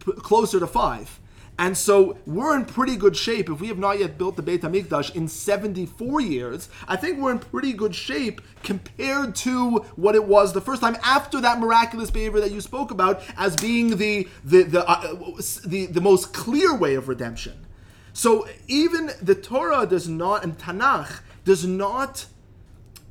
[0.00, 1.18] p- closer to five.
[1.58, 4.60] And so we're in pretty good shape if we have not yet built the Beit
[4.60, 6.68] HaMikdash in 74 years.
[6.86, 10.98] I think we're in pretty good shape compared to what it was the first time
[11.02, 15.14] after that miraculous behavior that you spoke about as being the the the uh,
[15.64, 17.64] the, the most clear way of redemption.
[18.12, 22.26] So even the Torah does not and Tanakh does not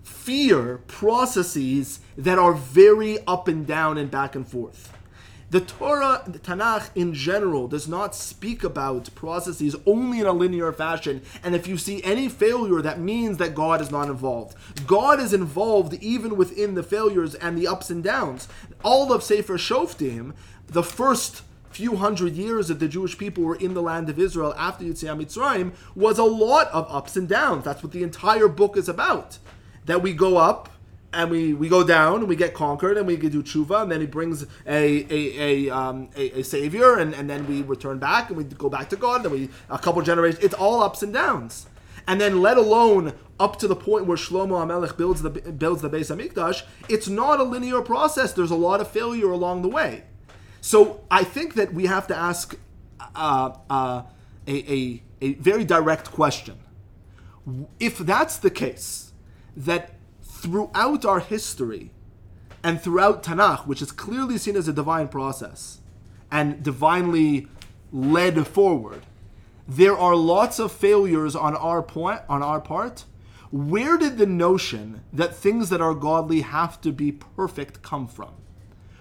[0.04, 4.92] fear processes that are very up and down and back and forth.
[5.52, 10.74] The Torah, the Tanakh in general, does not speak about processes only in a linear
[10.74, 11.22] fashion.
[11.44, 14.58] And if you see any failure, that means that God is not involved.
[14.88, 18.48] God is involved even within the failures and the ups and downs.
[18.84, 20.34] All of Sefer Shoftim,
[20.68, 24.54] the first few hundred years that the Jewish people were in the land of Israel
[24.58, 27.66] after Yetziat Mitzrayim, was a lot of ups and downs.
[27.66, 29.38] That's what the entire book is about.
[29.86, 30.70] That we go up
[31.16, 34.02] and we, we go down and we get conquered and we do tshuva and then
[34.02, 38.30] he brings a a, a, um, a, a savior and, and then we return back
[38.30, 41.02] and we go back to God and then we a couple generations it's all ups
[41.02, 41.68] and downs
[42.08, 45.90] and then let alone up to the point where Shlomo HaMelech builds the builds the
[45.90, 48.32] Beis Hamikdash, it's not a linear process.
[48.32, 50.04] There's a lot of failure along the way.
[50.62, 52.58] So I think that we have to ask
[53.16, 54.04] uh, uh,
[54.48, 56.60] a, a, a very direct question.
[57.80, 59.14] If that's the case,
[59.56, 59.95] that
[60.36, 61.92] throughout our history
[62.64, 65.80] and throughout Tanakh, which is clearly seen as a divine process
[66.32, 67.48] and divinely
[67.92, 69.06] led forward,
[69.68, 73.06] there are lots of failures on our point on our part.
[73.52, 78.32] Where did the notion that things that are godly have to be perfect come from?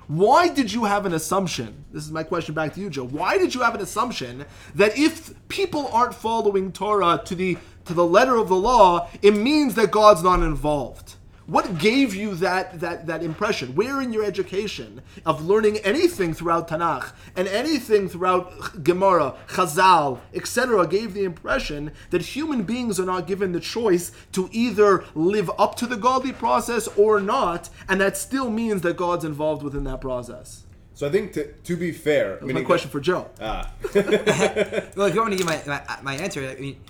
[0.07, 1.85] Why did you have an assumption?
[1.91, 3.07] This is my question back to you, Joe.
[3.07, 4.45] Why did you have an assumption
[4.75, 9.37] that if people aren't following Torah to the to the letter of the law, it
[9.37, 11.17] means that God's not involved?
[11.47, 13.75] What gave you that, that, that impression?
[13.75, 20.87] Where in your education of learning anything throughout Tanakh and anything throughout Gemara, Chazal, etc.,
[20.87, 25.75] gave the impression that human beings are not given the choice to either live up
[25.77, 30.01] to the godly process or not, and that still means that God's involved within that
[30.01, 30.65] process?
[30.95, 33.29] So I think to, to be fair, That's my question for Joe.
[33.41, 36.81] Ah, well, if you want me to give my, my, my answer, I mean,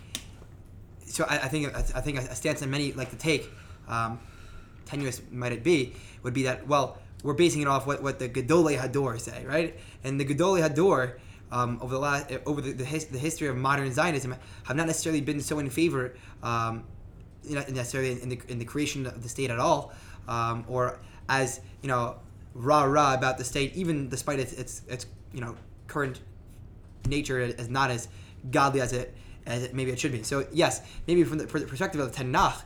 [1.07, 3.49] so I, I think I think a stance that many like to take,
[3.89, 4.21] um,
[4.87, 8.29] tenuous might it be, would be that well, we're basing it off what, what the
[8.29, 9.79] Gedolei Hador say, right?
[10.05, 11.19] And the Gedolei Hador,
[11.51, 14.87] um, over the last over the, the, his, the history of modern Zionism, have not
[14.87, 16.85] necessarily been so in favor, um,
[17.45, 19.93] necessarily in the in the creation of the state at all,
[20.29, 22.17] um, or as you know,
[22.55, 26.21] rah rah about the state, even despite its its, its you know current
[27.09, 28.09] nature as not as
[28.51, 29.15] godly as it
[29.47, 30.23] as it, maybe it should be.
[30.23, 32.63] So yes, maybe from the, perspective of the Tanakh,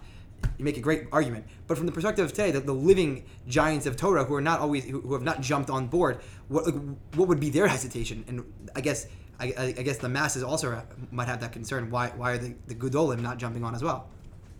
[0.59, 1.47] you make a great argument.
[1.67, 4.61] But from the perspective of today, the, the living giants of Torah who are not
[4.61, 6.75] always who, who have not jumped on board, what like,
[7.15, 8.25] what would be their hesitation?
[8.29, 9.07] And I guess
[9.41, 11.91] I, I guess the masses also might have that concern.
[11.91, 14.09] Why why are the the Gedolim not jumping on as well?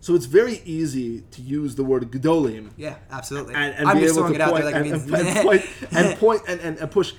[0.01, 3.53] So it's very easy to use the word gedolim Yeah, absolutely.
[3.55, 5.27] and, and I'm be just throwing to it out there like and, it and, means
[5.27, 7.13] and point and point and, and, and push,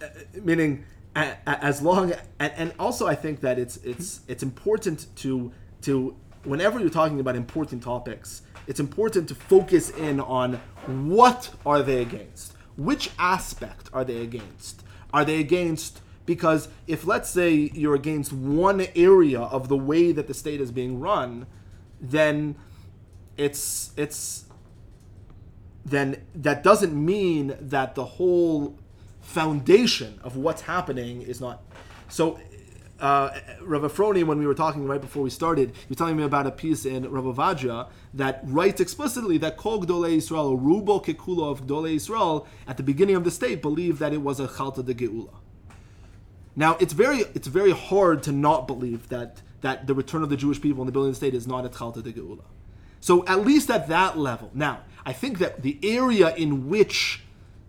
[0.00, 0.06] uh,
[0.42, 6.16] meaning as long and, and also I think that it's it's it's important to to
[6.44, 12.02] whenever you're talking about important topics, it's important to focus in on what are they
[12.02, 18.32] against, which aspect are they against, are they against because if let's say you're against
[18.32, 21.46] one area of the way that the state is being run,
[22.00, 22.56] then
[23.36, 24.44] it's it's
[25.84, 28.78] then that doesn't mean that the whole
[29.20, 31.62] foundation of what's happening is not
[32.08, 32.38] so
[33.02, 36.22] uh, Rav Efroni, when we were talking right before we started, he was telling me
[36.22, 41.50] about a piece in Rav Avadja that writes explicitly that Kol Gdolei Yisrael, Rubo Kekulo
[41.50, 44.84] of Gdolei Yisrael, at the beginning of the state, believed that it was a Chalta
[44.84, 45.34] de Geula.
[46.54, 50.36] Now, it's very it's very hard to not believe that that the return of the
[50.36, 52.44] Jewish people in the building of the state is not a Chalta de Geula.
[53.00, 54.52] So at least at that level.
[54.54, 57.24] Now, I think that the area in which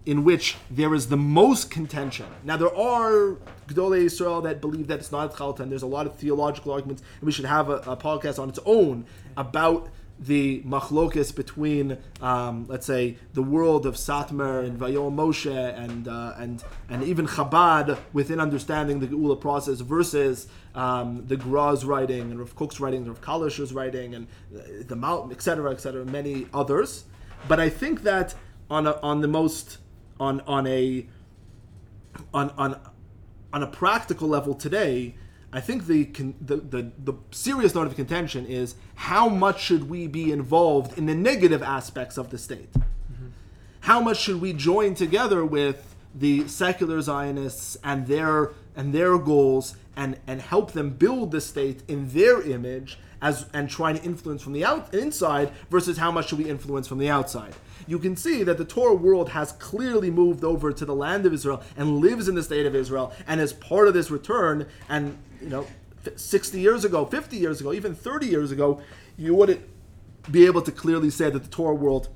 [0.06, 2.26] in which there is the most contention.
[2.44, 3.38] Now there are
[3.68, 7.02] Gdolei Israel that believe that it's not Chalta, and there's a lot of theological arguments,
[7.20, 9.06] and we should have a, a podcast on its own
[9.38, 9.90] about
[10.20, 16.34] the machlokis between, um, let's say, the world of Satmar and Vayoel Moshe and uh,
[16.38, 22.40] and and even Chabad within understanding the Geula process versus um, the Gra's writing and
[22.40, 27.06] Rav Kook's writing, Rav Kalischer's writing, and uh, the Mount, etc., etc., many others.
[27.48, 28.36] But I think that
[28.70, 29.78] on a, on the most
[30.24, 31.06] on on a
[32.34, 32.80] on on
[33.52, 35.16] on a practical level today,
[35.52, 39.90] I think the, con- the the the serious note of contention is how much should
[39.90, 42.72] we be involved in the negative aspects of the state?
[42.74, 43.28] Mm-hmm.
[43.82, 49.76] How much should we join together with the secular Zionists and their and their goals
[49.96, 54.42] and and help them build the state in their image as and trying to influence
[54.42, 57.54] from the out inside versus how much should we influence from the outside?
[57.88, 61.34] You can see that the Torah world has clearly moved over to the land of
[61.34, 64.68] Israel and lives in the state of Israel and is part of this return.
[64.90, 65.68] And, you know,
[66.16, 68.82] 60 years ago, 50 years ago, even 30 years ago,
[69.18, 69.62] you wouldn't
[70.32, 72.10] be able to clearly say that the Torah world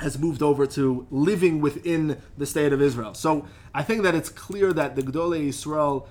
[0.00, 3.14] has moved over to living within the state of Israel.
[3.14, 6.08] So I think that it's clear that the Gdolei Israel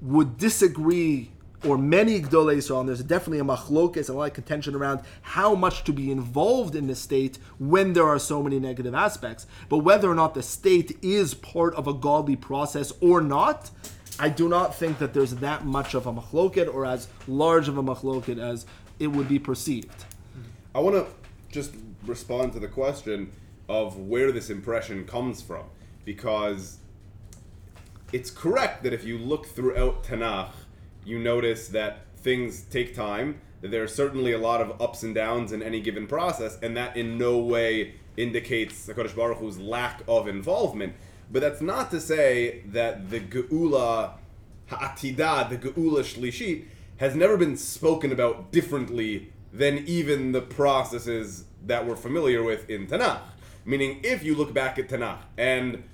[0.00, 1.30] would disagree
[1.64, 5.84] or many Gdolei Yisrael, there's definitely a machlokes a lot of contention around how much
[5.84, 9.46] to be involved in the state when there are so many negative aspects.
[9.68, 13.70] But whether or not the state is part of a godly process or not,
[14.18, 17.78] I do not think that there's that much of a machloket or as large of
[17.78, 18.66] a machloket as
[18.98, 20.04] it would be perceived.
[20.74, 21.06] I want to
[21.50, 21.74] just
[22.06, 23.32] respond to the question
[23.68, 25.64] of where this impression comes from,
[26.04, 26.78] because
[28.12, 30.50] it's correct that if you look throughout Tanakh,
[31.04, 33.40] you notice that things take time.
[33.60, 36.96] there are certainly a lot of ups and downs in any given process, and that
[36.96, 40.94] in no way indicates Hakadosh Baruch Hu's lack of involvement.
[41.30, 44.14] But that's not to say that the Geula
[44.66, 46.64] Ha'atidah, the Geula Shlishit,
[46.98, 52.86] has never been spoken about differently than even the processes that we're familiar with in
[52.86, 53.20] Tanakh.
[53.64, 55.84] Meaning, if you look back at Tanakh and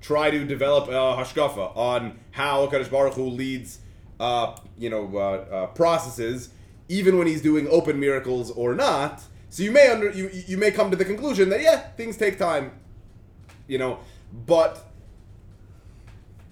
[0.00, 3.80] try to develop a hashkafa on how Hakadosh Baruch Hu leads,
[4.20, 5.20] uh, you know, uh,
[5.54, 6.50] uh, processes,
[6.88, 9.22] even when he's doing open miracles or not.
[9.48, 12.38] So you may under you you may come to the conclusion that yeah, things take
[12.38, 12.72] time,
[13.66, 13.98] you know,
[14.46, 14.86] but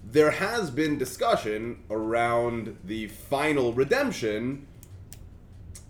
[0.03, 4.65] there has been discussion around the final redemption,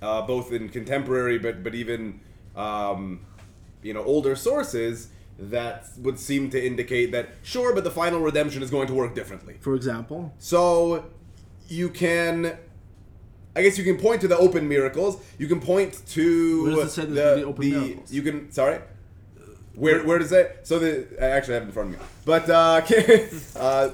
[0.01, 2.19] uh, both in contemporary but but even
[2.55, 3.21] um,
[3.81, 5.07] you know older sources
[5.39, 9.15] that would seem to indicate that sure, but the final redemption is going to work
[9.15, 9.55] differently.
[9.61, 11.05] For example, So
[11.69, 12.57] you can,
[13.55, 15.21] I guess you can point to the open miracles.
[15.37, 18.11] You can point to Where does it say the, there's gonna open the- miracles?
[18.11, 18.79] You can sorry.
[19.75, 20.61] Where where does it?
[20.63, 22.81] So the I actually have it in front of me, but uh,
[23.55, 23.89] uh,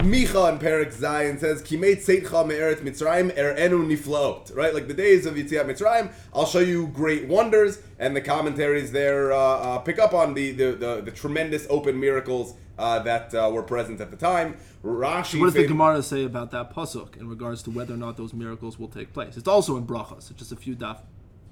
[0.00, 5.24] Micha in Perek Zayin says, "Kimei tzeitcha me'eret Mitzrayim erenu niflaot." Right, like the days
[5.24, 9.98] of Yetziat Mitzrayim, I'll show you great wonders, and the commentaries there uh, uh, pick
[9.98, 14.10] up on the the, the, the tremendous open miracles uh, that uh, were present at
[14.10, 14.56] the time.
[14.82, 15.38] Rashi.
[15.38, 18.32] what does the Gemara say about that pasuk in regards to whether or not those
[18.32, 19.36] miracles will take place?
[19.36, 20.30] It's also in brachas.
[20.30, 21.00] It's just a few daf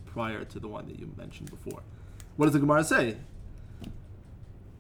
[0.07, 1.83] prior to the one that you mentioned before.
[2.37, 3.19] What does the Gemara say?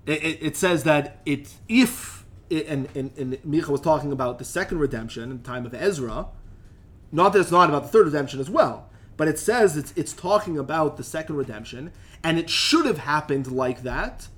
[0.06, 4.38] It, it, it says that it if it, and, and and Micha was talking about
[4.38, 6.28] the second redemption in the time of Ezra.
[7.12, 8.88] Not that it's not about the third redemption as well,
[9.18, 11.92] but it says it's it's talking about the second redemption,
[12.24, 14.28] and it should have happened like that,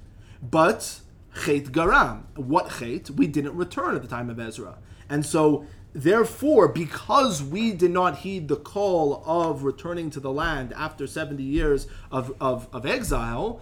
[0.43, 1.01] but
[1.35, 2.25] Chet Garam.
[2.37, 3.11] What Chet?
[3.11, 4.79] We didn't return at the time of Ezra.
[5.09, 10.73] And so, therefore, because we did not heed the call of returning to the land
[10.75, 13.61] after 70 years of, of, of exile,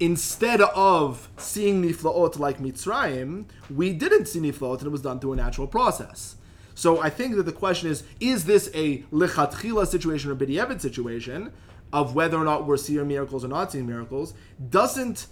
[0.00, 5.34] instead of seeing Niflaot like Mitzrayim, we didn't see Niflaot and it was done through
[5.34, 6.36] a natural process.
[6.74, 11.52] So I think that the question is: Is this a lichatchila situation or b'di'evet situation
[11.90, 14.34] of whether or not we're seeing miracles or not seeing miracles?
[14.68, 15.26] Doesn't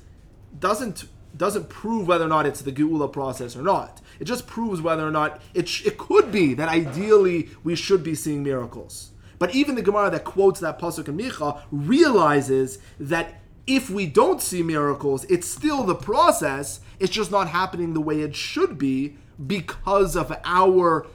[0.59, 1.05] doesn't
[1.37, 4.01] doesn't prove whether or not it's the geula process or not.
[4.21, 8.03] It just proves whether or not it sh- it could be that ideally we should
[8.03, 9.11] be seeing miracles.
[9.39, 14.43] But even the Gemara that quotes that pasuk in Micha realizes that if we don't
[14.43, 16.81] see miracles, it's still the process.
[16.99, 21.07] It's just not happening the way it should be because of our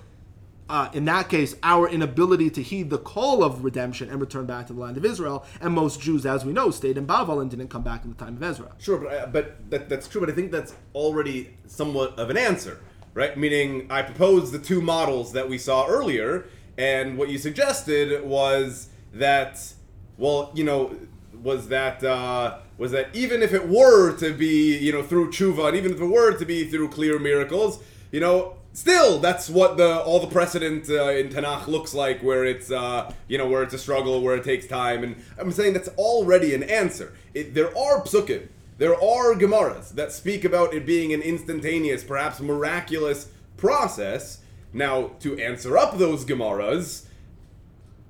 [0.70, 4.68] uh, in that case, our inability to heed the call of redemption and return back
[4.68, 5.44] to the land of Israel.
[5.60, 8.16] And most Jews, as we know, stayed in Bavel and didn't come back in the
[8.16, 8.72] time of Ezra.
[8.78, 10.22] Sure, but I, but that, that's true.
[10.22, 12.80] But I think that's already somewhat of an answer,
[13.16, 13.36] right?
[13.36, 16.46] Meaning, I proposed the two models that we saw earlier,
[16.78, 19.74] and what you suggested was that,
[20.20, 20.96] well, you know,
[21.42, 25.70] was that uh, was that even if it were to be, you know, through tshuva,
[25.70, 28.56] and even if it were to be through clear miracles, you know.
[28.80, 33.12] Still, that's what the all the precedent uh, in Tanakh looks like, where it's uh,
[33.28, 36.56] you know where it's a struggle, where it takes time, and I'm saying that's already
[36.56, 37.14] an answer.
[37.34, 38.48] It, there are psukim
[38.80, 43.28] there are Gemaras that speak about it being an instantaneous, perhaps miraculous
[43.58, 44.40] process.
[44.72, 47.06] Now, to answer up those Gemaras,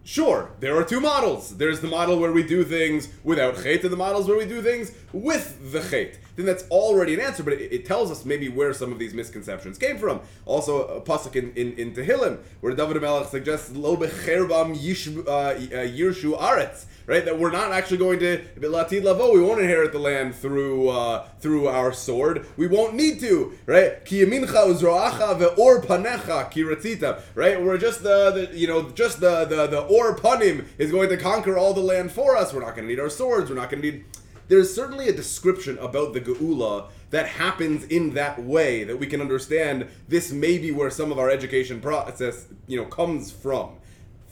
[0.04, 1.58] sure, there are two models.
[1.58, 4.62] There's the model where we do things without Chet, and the models where we do
[4.62, 6.20] things with the Chet.
[6.36, 9.14] Then that's already an answer, but it, it tells us maybe where some of these
[9.14, 10.22] misconceptions came from.
[10.46, 15.54] Also, a pasuk in, in, in Tehillim, where David Melech suggests, Lo becherbam uh, uh,
[15.54, 17.26] yirshu aretz, right?
[17.26, 19.34] That we're not actually going to latid lavo.
[19.34, 22.46] We won't inherit the land through uh, through our sword.
[22.56, 24.06] We won't need to, right?
[24.06, 27.62] Ki yamincha uzroacha ve'or panecha ki ratzita, right?
[27.62, 31.18] We're just the, the you know just the the the or panim is going to
[31.18, 32.54] conquer all the land for us.
[32.54, 33.50] We're not going to need our swords.
[33.50, 34.06] We're not going to need.
[34.50, 39.22] There's certainly a description about the geula that happens in that way that we can
[39.22, 39.88] understand.
[40.08, 43.78] This may be where some of our education process, you know, comes from.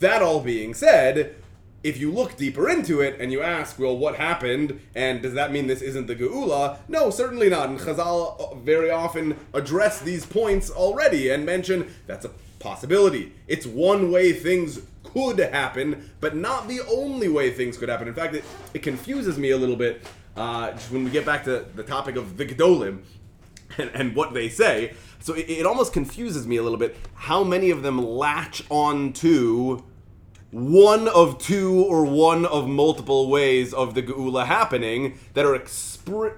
[0.00, 1.36] That all being said,
[1.84, 5.52] if you look deeper into it and you ask, well, what happened, and does that
[5.52, 6.78] mean this isn't the Geula?
[6.88, 7.68] No, certainly not.
[7.68, 13.32] And Chazal very often address these points already and mention that's a possibility.
[13.46, 14.80] It's one way things
[15.12, 18.08] could happen, but not the only way things could happen.
[18.08, 18.44] In fact, it,
[18.74, 20.02] it confuses me a little bit
[20.36, 23.02] uh, just when we get back to the topic of the Gedolim
[23.78, 24.94] and, and what they say.
[25.20, 29.12] So it, it almost confuses me a little bit how many of them latch on
[29.14, 29.84] to
[30.50, 35.54] one of two or one of multiple ways of the geula happening that are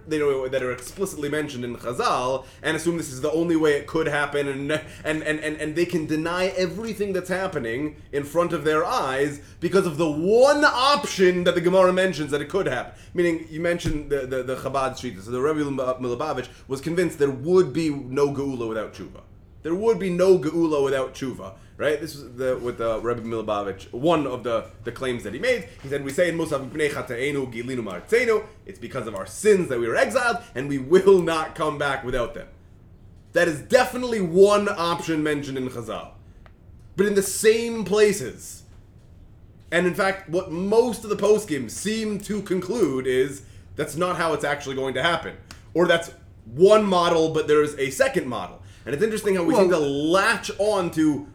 [0.07, 3.73] they know, that are explicitly mentioned in Chazal, and assume this is the only way
[3.73, 4.73] it could happen, and
[5.05, 9.41] and, and, and and they can deny everything that's happening in front of their eyes
[9.61, 12.93] because of the one option that the Gemara mentions that it could happen.
[13.15, 17.31] Meaning, you mentioned the the, the Chabad Street, so the Rebbe Milubavitch was convinced there
[17.31, 19.23] would be no geula without tshuva.
[19.63, 21.99] There would be no geula without tshuva right?
[21.99, 25.67] This is the with the Rebbe Milubavitch, one of the, the claims that he made.
[25.83, 29.89] He said, "We say in Musaf Gilinu Martzenu, it's because of our sins that we
[29.89, 32.49] were exiled, and we will not come back without them."
[33.33, 36.11] That is definitely one option mentioned in Chazal,
[36.97, 38.65] but in the same places.
[39.73, 43.43] And in fact, what most of the poskim seem to conclude is
[43.77, 45.37] that's not how it's actually going to happen,
[45.73, 46.11] or that's
[46.45, 48.61] one model, but there's a second model.
[48.85, 51.27] And it's interesting how we well, seem to latch on to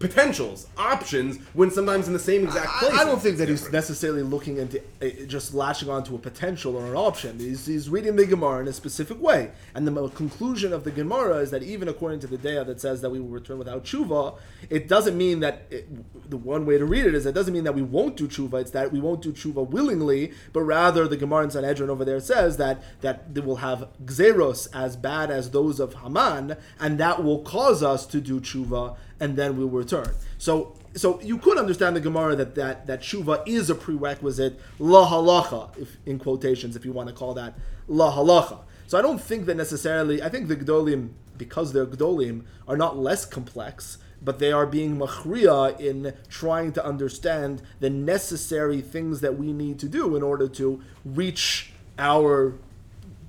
[0.00, 2.92] potentials, options, when sometimes in the same exact place.
[2.92, 6.74] I, I don't think that he's necessarily looking into uh, just latching onto a potential
[6.74, 7.38] or an option.
[7.38, 9.50] He's, he's reading the Gemara in a specific way.
[9.74, 13.02] And the conclusion of the Gemara is that even according to the Dea that says
[13.02, 14.38] that we will return without tshuva,
[14.70, 15.86] it doesn't mean that it,
[16.30, 18.62] the one way to read it is it doesn't mean that we won't do tshuva.
[18.62, 22.20] It's that we won't do tshuva willingly, but rather the Gemara in Sanhedrin over there
[22.20, 27.22] says that that they will have gzeros as bad as those of Haman, and that
[27.22, 30.14] will cause us to do tshuva and then we will return.
[30.38, 35.08] So so you could understand the Gemara that that that shuva is a prerequisite la
[35.08, 37.54] halacha, if in quotations, if you want to call that
[37.86, 38.60] la halacha.
[38.86, 40.20] So I don't think that necessarily.
[40.20, 44.96] I think the Gdolim, because they're Gdolim, are not less complex, but they are being
[44.98, 50.48] machria in trying to understand the necessary things that we need to do in order
[50.48, 52.56] to reach our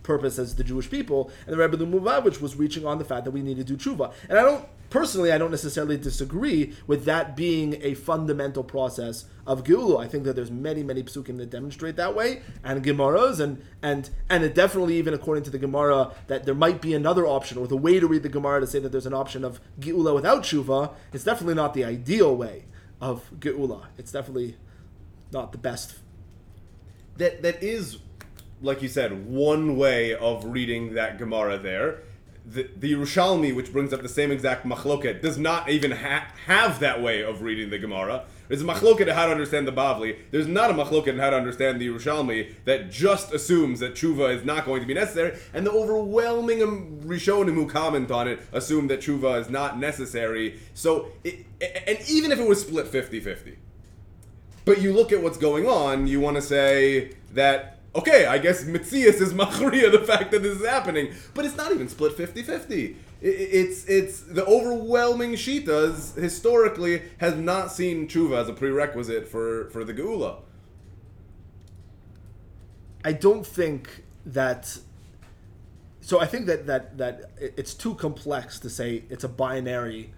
[0.01, 1.29] purpose as the Jewish people.
[1.45, 4.11] And the Rebbe Lumubavitch was reaching on the fact that we need to do tshuva.
[4.29, 9.63] And I don't personally, I don't necessarily disagree with that being a fundamental process of
[9.63, 10.03] Geula.
[10.03, 14.11] I think that there's many, many psukim that demonstrate that way, and Gemaras, and and
[14.29, 17.67] and it definitely even according to the Gemara that there might be another option, or
[17.67, 20.43] the way to read the Gemara to say that there's an option of Geula without
[20.43, 20.93] Shuva.
[21.11, 22.65] It's definitely not the ideal way
[22.99, 23.85] of Geula.
[23.97, 24.57] It's definitely
[25.31, 25.95] not the best.
[27.17, 27.97] That that is,
[28.61, 32.03] like you said, one way of reading that Gemara there
[32.45, 36.79] the, the Yerushalmi, which brings up the same exact machloket, does not even ha- have
[36.79, 38.25] that way of reading the Gemara.
[38.47, 40.17] There's a machloket in how to understand the Bavli.
[40.31, 44.35] There's not a machloket in how to understand the Yerushalmi that just assumes that tshuva
[44.35, 48.87] is not going to be necessary, and the overwhelming Rishonim who comment on it assume
[48.87, 50.59] that tshuva is not necessary.
[50.73, 53.55] So, it, and even if it was split 50-50,
[54.65, 58.63] but you look at what's going on, you want to say that okay, I guess
[58.63, 61.13] Metzius is Machria, the fact that this is happening.
[61.33, 62.97] But it's not even split 50 50.
[63.21, 69.83] It's it's the overwhelming Shitas historically has not seen tshuva as a prerequisite for, for
[69.83, 70.37] the Geula.
[73.05, 74.79] I don't think that.
[76.03, 80.13] So I think that, that that it's too complex to say it's a binary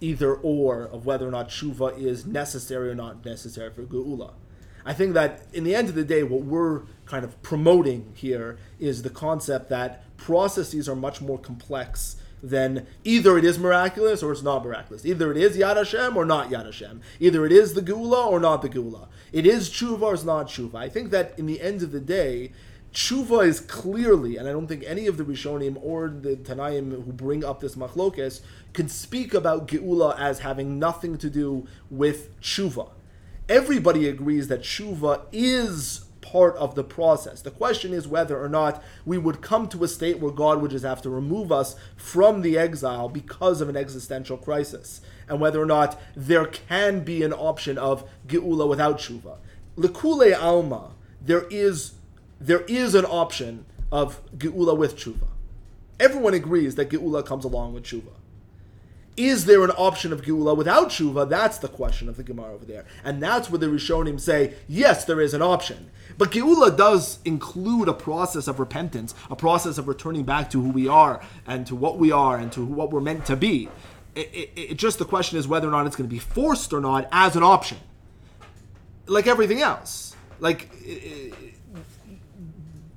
[0.00, 4.32] either or of whether or not tshuva is necessary or not necessary for Geula.
[4.88, 8.56] I think that in the end of the day, what we're kind of promoting here
[8.80, 14.32] is the concept that processes are much more complex than either it is miraculous or
[14.32, 15.04] it's not miraculous.
[15.04, 17.02] Either it is Yad Hashem or not Yad Hashem.
[17.20, 19.08] Either it is the Geula or not the Geula.
[19.30, 20.76] It is Tshuva or it's not Tshuva.
[20.76, 22.52] I think that in the end of the day,
[22.94, 27.12] Tshuva is clearly, and I don't think any of the Rishonim or the Tanaim who
[27.12, 28.40] bring up this machlokes
[28.72, 32.92] can speak about Geula as having nothing to do with Tshuva
[33.48, 37.40] everybody agrees that tshuva is part of the process.
[37.40, 40.72] The question is whether or not we would come to a state where God would
[40.72, 45.60] just have to remove us from the exile because of an existential crisis, and whether
[45.60, 49.36] or not there can be an option of geula without tshuva.
[49.76, 50.90] Lekule alma,
[51.20, 51.94] there is
[52.40, 55.28] there is an option of geula with tshuva.
[55.98, 58.12] Everyone agrees that geula comes along with tshuva.
[59.18, 61.28] Is there an option of Geula without Shuva?
[61.28, 62.84] That's the question of the Gemara over there.
[63.02, 65.90] And that's where the Rishonim say, yes, there is an option.
[66.16, 70.70] But Geula does include a process of repentance, a process of returning back to who
[70.70, 73.68] we are and to what we are and to what we're meant to be.
[74.14, 76.72] It, it, it just the question is whether or not it's going to be forced
[76.72, 77.78] or not as an option.
[79.06, 80.14] Like everything else.
[80.38, 80.70] Like.
[80.84, 81.34] It,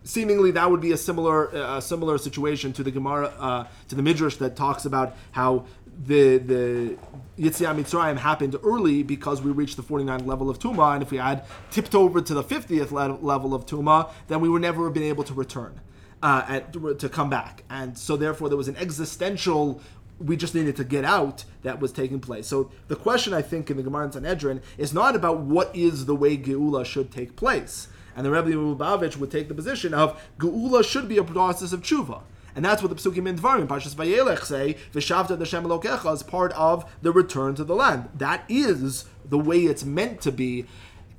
[0.04, 4.36] seemingly that would be a similar similar situation to the Gemara uh, to the Midrash
[4.36, 5.66] that talks about how
[6.06, 6.98] the the
[7.38, 11.18] Yitzias Mitzrayim happened early because we reached the 49th level of Tuma, and if we
[11.18, 14.94] had tipped over to the 50th le- level of Tuma, then we would never have
[14.94, 15.80] been able to return,
[16.22, 17.64] uh, at, to come back.
[17.70, 19.82] And so therefore there was an existential
[20.20, 22.48] we just needed to get out that was taking place.
[22.48, 26.06] So the question I think in the Gemara and Sanhedrin is not about what is
[26.06, 27.88] the way Geula should take place.
[28.16, 31.82] And the Rebbe Lubavitch would take the position of Geula should be a process of
[31.82, 32.22] tshuva.
[32.56, 36.52] And that's what the Psukim in Dvarim, Pashas Vayelech say, V'shavta Hashem Elokecha is part
[36.54, 38.10] of the return to the land.
[38.14, 40.66] That is the way it's meant to be.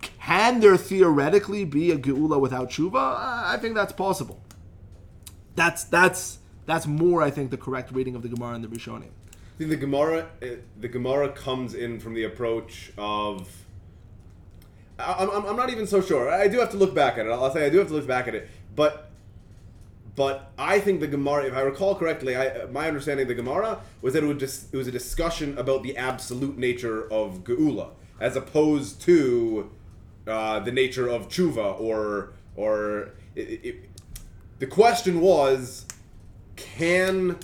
[0.00, 2.94] Can there theoretically be a Geula without tshuva?
[2.94, 4.42] I think that's possible.
[5.54, 9.10] That's that's that's more, I think, the correct reading of the Gemara and the Rishonim.
[9.54, 10.46] I think the Gemara, uh,
[10.80, 13.48] the Gemara comes in from the approach of.
[14.98, 16.30] I'm, I'm not even so sure.
[16.30, 17.30] I do have to look back at it.
[17.30, 19.11] I'll say I do have to look back at it, but
[20.14, 23.80] but I think the Gemara, if I recall correctly, I, my understanding of the Gemara
[24.02, 27.90] was that it was just it was a discussion about the absolute nature of Geula,
[28.20, 29.70] as opposed to
[30.26, 33.76] uh, the nature of tshuva or or it, it,
[34.58, 35.86] the question was,
[36.56, 37.38] can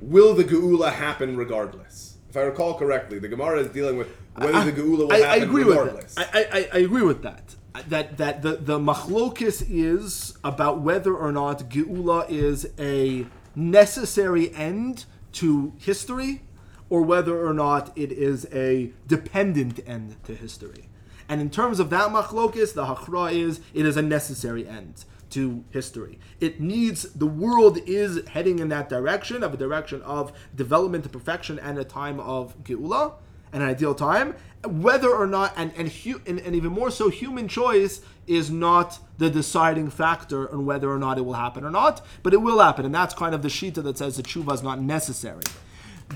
[0.00, 2.16] will the Geula happen regardless?
[2.30, 5.20] If I recall correctly, the Gemara is dealing with whether the Geula will I, I
[5.20, 6.16] happen agree regardless.
[6.16, 6.34] with that.
[6.34, 7.54] I, I, I agree with that.
[7.88, 15.06] That that the the machlokis is about whether or not geula is a necessary end
[15.32, 16.42] to history,
[16.88, 20.88] or whether or not it is a dependent end to history.
[21.28, 25.64] And in terms of that machlokis, the hachra is it is a necessary end to
[25.70, 26.20] history.
[26.38, 31.10] It needs the world is heading in that direction of a direction of development to
[31.10, 33.14] perfection and a time of geula
[33.54, 34.34] an ideal time.
[34.66, 38.98] Whether or not, and and, hu- and and even more so, human choice is not
[39.18, 42.58] the deciding factor on whether or not it will happen or not, but it will
[42.58, 45.44] happen, and that's kind of the shita that says the tshuva is not necessary.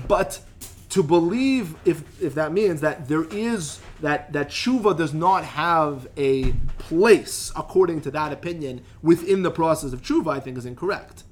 [0.07, 0.41] But
[0.89, 6.07] to believe, if if that means that there is that that tshuva does not have
[6.17, 11.23] a place according to that opinion within the process of tshuva, I think is incorrect.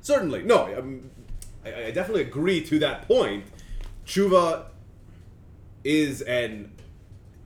[0.00, 1.00] Certainly, no.
[1.64, 3.44] I, I definitely agree to that point.
[4.06, 4.64] Tshuva
[5.84, 6.72] is an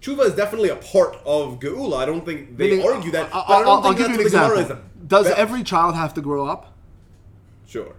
[0.00, 1.96] tshuva is definitely a part of geula.
[1.98, 3.26] I don't think they Meaning, argue that.
[3.34, 4.84] I- but I don't I'll, think give you an what the Gemara example.
[5.06, 5.38] Does about.
[5.38, 6.72] every child have to grow up?
[7.66, 7.94] sure?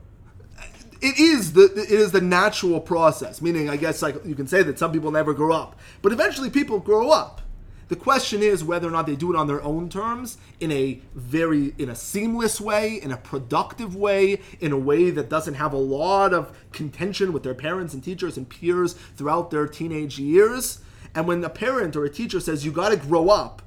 [1.01, 3.41] it is the it is the natural process.
[3.41, 6.49] Meaning, I guess like you can say that some people never grow up, but eventually
[6.49, 7.41] people grow up.
[7.87, 11.01] The question is whether or not they do it on their own terms, in a
[11.13, 15.73] very in a seamless way, in a productive way, in a way that doesn't have
[15.73, 20.79] a lot of contention with their parents and teachers and peers throughout their teenage years.
[21.13, 23.61] And when a parent or a teacher says you got to grow up,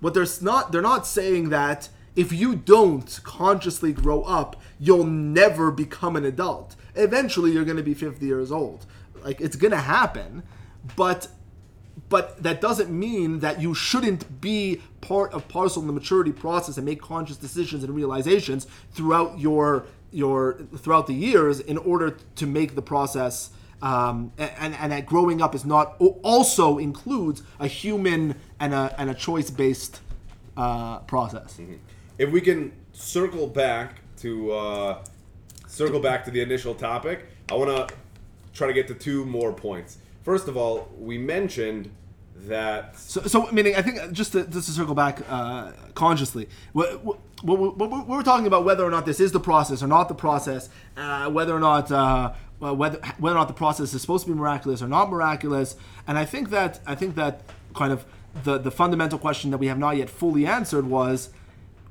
[0.00, 5.70] what there's not they're not saying that if you don't consciously grow up, you'll never
[5.70, 6.76] become an adult.
[6.94, 8.86] Eventually you're going to be 50 years old.
[9.22, 10.42] Like it's going to happen,
[10.96, 11.28] but
[12.14, 16.76] but that doesn't mean that you shouldn't be part of parcel in the maturity process
[16.76, 22.46] and make conscious decisions and realizations throughout your your throughout the years in order to
[22.46, 23.50] make the process
[23.82, 29.10] um, and and that growing up is not also includes a human and a and
[29.10, 30.00] a choice based
[30.56, 31.58] uh, process.
[32.16, 35.04] If we can circle back to uh,
[35.66, 37.92] circle back to the initial topic, I want to
[38.52, 39.98] try to get to two more points.
[40.22, 41.90] First of all, we mentioned
[42.48, 47.04] that So, so meaning, I think just to, just to circle back uh, consciously, what,
[47.04, 50.08] what, what, what, we're talking about whether or not this is the process or not
[50.08, 54.24] the process, uh, whether or not uh, whether whether or not the process is supposed
[54.26, 55.76] to be miraculous or not miraculous,
[56.06, 57.42] and I think that I think that
[57.74, 58.06] kind of
[58.44, 61.30] the the fundamental question that we have not yet fully answered was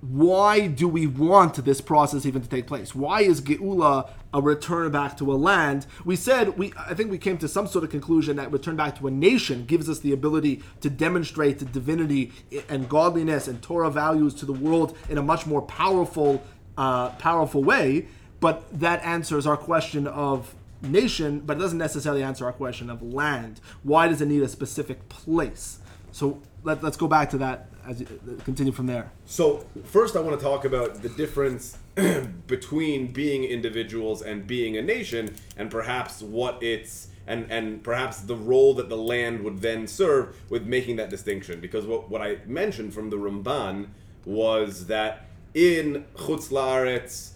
[0.09, 2.93] why do we want this process even to take place?
[2.93, 5.85] Why is Geula a return back to a land?
[6.03, 8.99] We said we I think we came to some sort of conclusion that return back
[8.99, 12.33] to a nation gives us the ability to demonstrate the divinity
[12.67, 16.43] and godliness and Torah values to the world in a much more powerful
[16.77, 18.07] uh, powerful way.
[18.41, 23.01] But that answers our question of nation, but it doesn't necessarily answer our question of
[23.01, 23.61] land.
[23.83, 25.79] Why does it need a specific place?
[26.11, 29.11] So let, let's go back to that as you, uh, continue from there.
[29.25, 31.77] So, first, I want to talk about the difference
[32.47, 38.35] between being individuals and being a nation, and perhaps what it's and and perhaps the
[38.35, 41.59] role that the land would then serve with making that distinction.
[41.59, 43.87] Because what what I mentioned from the Ramban
[44.25, 47.31] was that in Chutz La'aretz,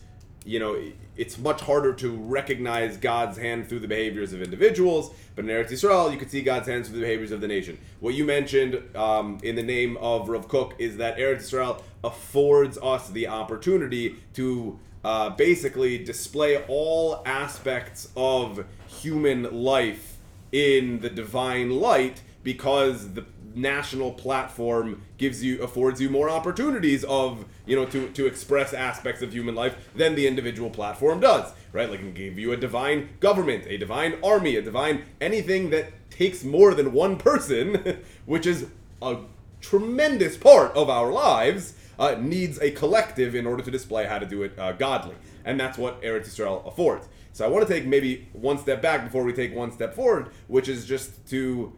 [0.45, 0.81] you know,
[1.17, 5.11] it's much harder to recognize God's hand through the behaviors of individuals.
[5.35, 7.77] But in Eretz Yisrael, you could see God's hands through the behaviors of the nation.
[7.99, 12.77] What you mentioned um, in the name of Rav Kook is that Eretz Yisrael affords
[12.77, 20.17] us the opportunity to uh, basically display all aspects of human life
[20.51, 23.25] in the divine light because the
[23.57, 29.21] national platform gives you affords you more opportunities of you know to to express aspects
[29.21, 31.89] of human life than the individual platform does right?
[31.89, 36.09] Like, it can give you a divine government, a divine army, a divine anything that
[36.09, 38.67] takes more than one person, which is
[39.01, 39.17] a
[39.61, 44.25] tremendous part of our lives, uh, needs a collective in order to display how to
[44.25, 45.15] do it uh, godly.
[45.45, 47.07] And that's what Eretz Israel affords.
[47.33, 50.31] So I want to take maybe one step back before we take one step forward,
[50.47, 51.73] which is just to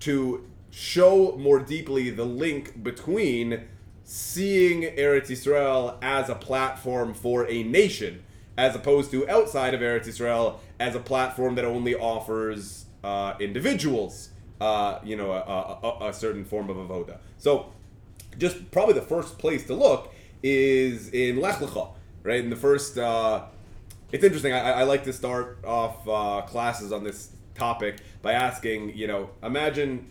[0.00, 3.62] to show more deeply the link between
[4.04, 8.22] seeing Eretz Israel as a platform for a nation,
[8.56, 14.30] as opposed to outside of Eretz Israel as a platform that only offers uh, individuals,
[14.60, 17.18] uh, you know, a, a, a, certain form of avoda.
[17.38, 17.72] So,
[18.36, 20.12] just probably the first place to look
[20.42, 21.92] is in Lech Lecha,
[22.22, 22.42] right?
[22.42, 23.44] In the first, uh,
[24.12, 24.52] it's interesting.
[24.52, 29.30] I, I like to start off uh, classes on this topic by asking, you know,
[29.42, 30.06] imagine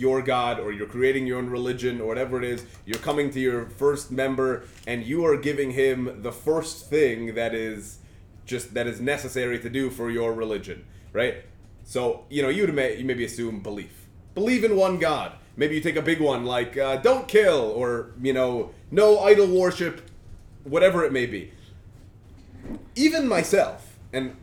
[0.00, 3.40] your God or you're creating your own religion or whatever it is, you're coming to
[3.40, 7.98] your first member and you are giving him the first thing that is
[8.44, 11.44] just that is necessary to do for your religion, right?
[11.84, 14.06] So, you know, you may you maybe assume belief.
[14.34, 15.32] Believe in one God.
[15.56, 19.48] Maybe you take a big one like uh, don't kill or, you know, no idol
[19.48, 20.08] worship,
[20.64, 21.52] whatever it may be.
[22.94, 24.36] Even myself, and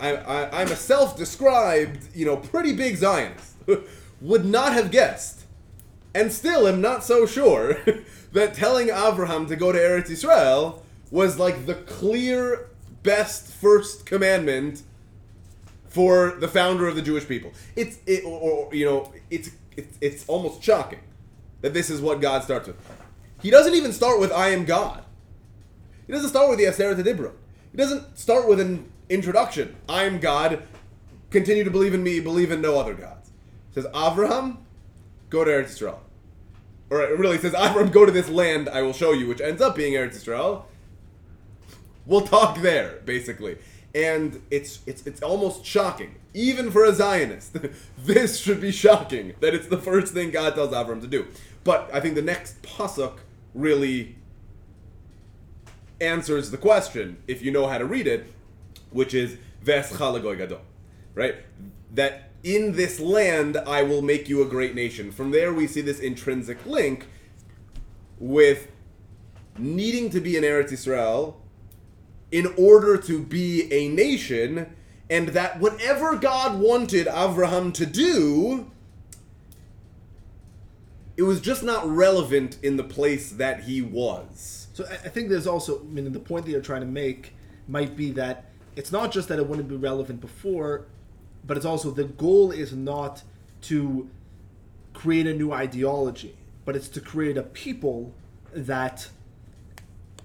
[0.00, 3.54] I, I, I'm a self-described, you know, pretty big Zionist.
[4.20, 5.44] would not have guessed,
[6.14, 7.78] and still am not so sure,
[8.32, 12.68] that telling Abraham to go to Eretz Israel was like the clear
[13.02, 14.82] best first commandment
[15.88, 17.52] for the founder of the Jewish people.
[17.76, 18.38] It's it, or,
[18.68, 21.00] or you know it's, it's it's almost shocking
[21.60, 22.76] that this is what God starts with.
[23.40, 25.04] He doesn't even start with "I am God."
[26.06, 27.32] He doesn't start with the Aseret Dibra.
[27.70, 29.76] He doesn't start with an introduction.
[29.88, 30.62] I am God.
[31.30, 32.18] Continue to believe in me.
[32.20, 33.17] Believe in no other God
[33.80, 34.58] says Avraham,
[35.30, 36.00] go to Eretz Israel.
[36.90, 39.62] Or it really says Avraham, go to this land I will show you, which ends
[39.62, 40.66] up being Eretz Israel.
[42.06, 43.58] We'll talk there, basically.
[43.94, 47.56] And it's it's it's almost shocking, even for a Zionist.
[47.98, 51.26] this should be shocking that it's the first thing God tells Avraham to do.
[51.64, 53.18] But I think the next pasuk
[53.54, 54.16] really
[56.00, 58.26] answers the question if you know how to read it,
[58.90, 60.60] which is Ves Gado,
[61.14, 61.36] right?
[61.94, 65.10] That in this land I will make you a great nation.
[65.10, 67.06] From there, we see this intrinsic link
[68.18, 68.68] with
[69.56, 71.40] needing to be in Eretz Israel
[72.30, 74.74] in order to be a nation,
[75.08, 78.70] and that whatever God wanted Avraham to do,
[81.16, 84.68] it was just not relevant in the place that he was.
[84.74, 87.34] So I think there's also, I mean, the point that you're trying to make
[87.66, 90.86] might be that it's not just that it wouldn't be relevant before,
[91.48, 93.24] but it's also the goal is not
[93.62, 94.08] to
[94.94, 98.12] create a new ideology, but it's to create a people
[98.52, 99.08] that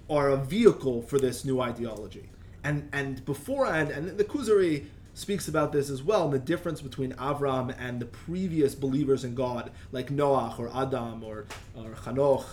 [0.08, 2.28] are a vehicle for this new ideology.
[2.62, 7.12] And and beforehand, and the Kuzari speaks about this as well, and the difference between
[7.14, 11.46] Avram and the previous believers in God, like Noach or Adam or,
[11.76, 12.44] or Chanoch,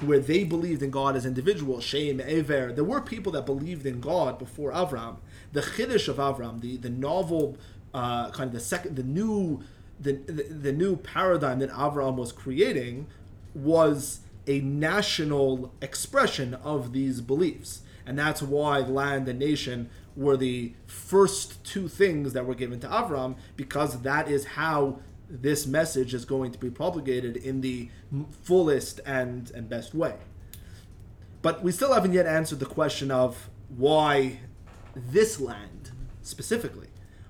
[0.00, 2.72] where they believed in God as individuals, Shem, Ever.
[2.72, 5.16] There were people that believed in God before Avram.
[5.52, 7.56] The Chiddush of Avram, the, the novel
[7.94, 9.62] uh, kind of the second, the new,
[10.00, 13.06] the, the, the new paradigm that Avram was creating
[13.54, 17.82] was a national expression of these beliefs.
[18.06, 22.88] And that's why land and nation were the first two things that were given to
[22.88, 27.90] Avram, because that is how this message is going to be propagated in the
[28.42, 30.14] fullest and, and best way.
[31.42, 34.40] But we still haven't yet answered the question of why
[34.96, 36.87] this land specifically.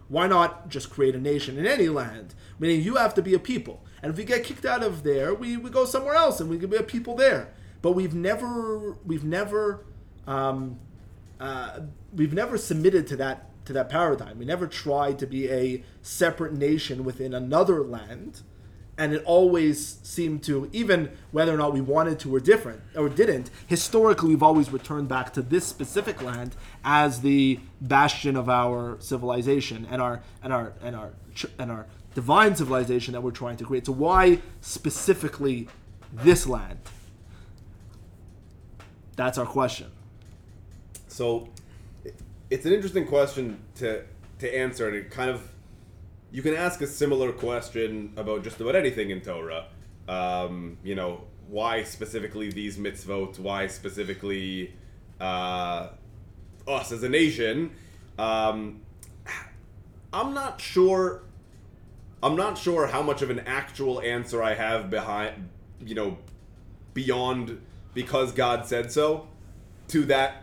[0.08, 2.34] Why not just create a nation in any land?
[2.58, 3.84] Meaning you have to be a people.
[4.02, 6.58] And if we get kicked out of there, we, we go somewhere else and we
[6.58, 7.52] can be a people there.
[7.82, 9.84] But we've never we've never
[10.26, 10.78] um,
[11.38, 11.80] uh,
[12.12, 14.38] we've never submitted to that to that paradigm.
[14.38, 18.42] We never tried to be a separate nation within another land
[18.98, 23.08] and it always seemed to even whether or not we wanted to or different or
[23.08, 26.56] didn't historically we've always returned back to this specific land
[26.90, 31.10] as the bastion of our civilization and our and our and our
[31.58, 35.68] and our divine civilization that we're trying to create so why specifically
[36.14, 36.78] this land
[39.16, 39.90] that's our question
[41.08, 41.46] so
[42.48, 44.02] it's an interesting question to
[44.38, 45.52] to answer and it kind of
[46.30, 49.66] you can ask a similar question about just about anything in Torah.
[50.08, 53.38] Um, you know, why specifically these mitzvot?
[53.38, 54.74] Why specifically
[55.20, 55.88] uh,
[56.68, 57.70] us as a nation?
[58.18, 58.80] Um,
[60.12, 61.22] I'm not sure.
[62.22, 65.48] I'm not sure how much of an actual answer I have behind,
[65.80, 66.18] you know,
[66.94, 67.60] beyond
[67.94, 69.28] because God said so
[69.88, 70.42] to that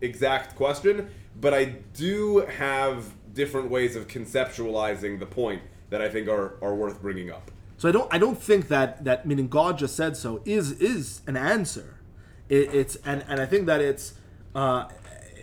[0.00, 1.10] exact question.
[1.40, 6.74] but I do have different ways of conceptualizing the point that I think are, are
[6.74, 7.50] worth bringing up.
[7.76, 11.22] So I don't I don't think that that meaning God just said so is is
[11.26, 12.00] an answer.
[12.48, 14.14] It, it's and and I think that it's
[14.54, 14.88] uh,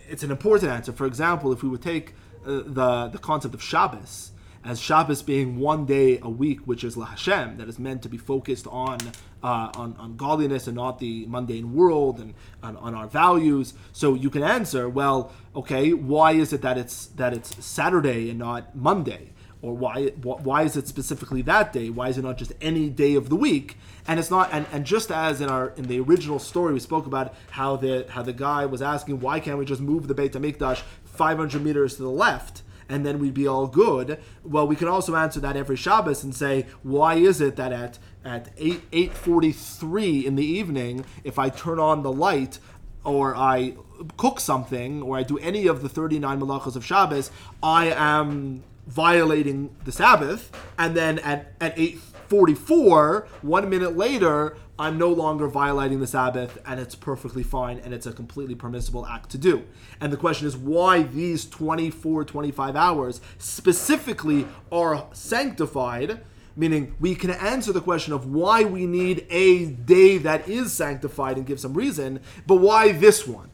[0.08, 0.92] it's an important answer.
[0.92, 2.14] For example, if we would take
[2.46, 4.32] uh, the the concept of Shabbos
[4.64, 8.08] as Shabbos being one day a week, which is La Hashem, that is meant to
[8.08, 8.98] be focused on
[9.42, 13.74] uh, on, on godliness and not the mundane world and on, on our values.
[13.92, 18.38] So you can answer, well, okay, why is it that it's that it's Saturday and
[18.38, 19.32] not Monday?
[19.60, 21.90] Or why why is it specifically that day?
[21.90, 23.76] Why is it not just any day of the week?
[24.06, 27.06] And it's not and, and just as in our in the original story we spoke
[27.06, 30.32] about how the how the guy was asking why can't we just move the Beit
[30.32, 34.18] Hamikdash 500 meters to the left and then we'd be all good.
[34.42, 37.98] Well, we can also answer that every Shabbos and say why is it that at
[38.24, 42.58] at 8 8:43 in the evening if I turn on the light
[43.04, 43.74] or I
[44.16, 47.30] cook something or I do any of the 39 malachos of Shabbos,
[47.62, 55.08] I am violating the Sabbath, and then at, at 8:44, one minute later, I'm no
[55.08, 59.38] longer violating the Sabbath, and it's perfectly fine, and it's a completely permissible act to
[59.38, 59.64] do.
[60.00, 66.20] And the question is why these 24, 25 hours specifically are sanctified.
[66.56, 71.36] Meaning, we can answer the question of why we need a day that is sanctified
[71.36, 73.50] and give some reason, but why this one?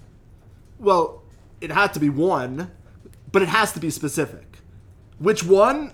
[0.78, 1.22] Well,
[1.60, 2.70] it had to be one,
[3.30, 4.43] but it has to be specific.
[5.24, 5.92] Which one?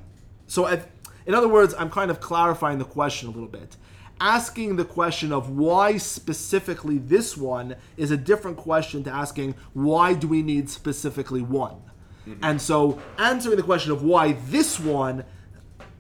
[0.49, 3.77] So, in other words, I'm kind of clarifying the question a little bit.
[4.21, 10.15] Asking the question of why specifically this one is a different question to asking why
[10.15, 11.77] do we need specifically one.
[12.27, 12.45] Mm-hmm.
[12.45, 15.25] And so, answering the question of why this one,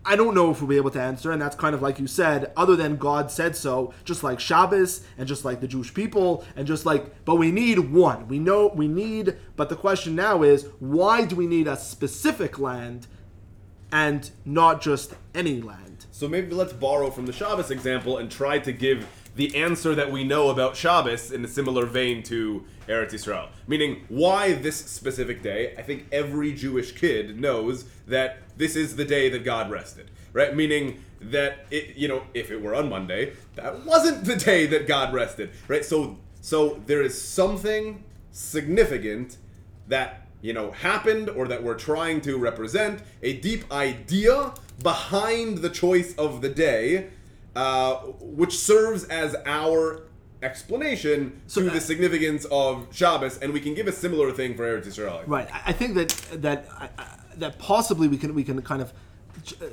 [0.04, 2.08] I don't know if we'll be able to answer, and that's kind of like you
[2.08, 6.44] said, other than God said so, just like Shabbos and just like the Jewish people,
[6.56, 8.26] and just like, but we need one.
[8.26, 12.58] We know we need, but the question now is, why do we need a specific
[12.58, 13.06] land
[13.92, 16.06] and not just any land?
[16.10, 20.10] So maybe let's borrow from the Shabbos example and try to give the answer that
[20.10, 23.48] we know about Shabbos in a similar vein to Eretz Yisrael.
[23.66, 25.74] Meaning, why this specific day?
[25.78, 30.54] I think every Jewish kid knows that this is the day that God rested, right?
[30.54, 34.86] Meaning that it, you know, if it were on Monday, that wasn't the day that
[34.86, 35.84] God rested, right?
[35.84, 39.36] So, so there is something significant
[39.88, 45.70] that you know happened or that we're trying to represent a deep idea behind the
[45.70, 47.08] choice of the day
[47.56, 50.02] uh, which serves as our
[50.42, 54.62] explanation so, to the significance of Shabbos, and we can give a similar thing for
[54.62, 55.22] Eretz Yisrael.
[55.26, 55.48] Right.
[55.66, 56.66] I think that that
[57.36, 58.92] that possibly we can we can kind of.
[59.60, 59.66] Uh,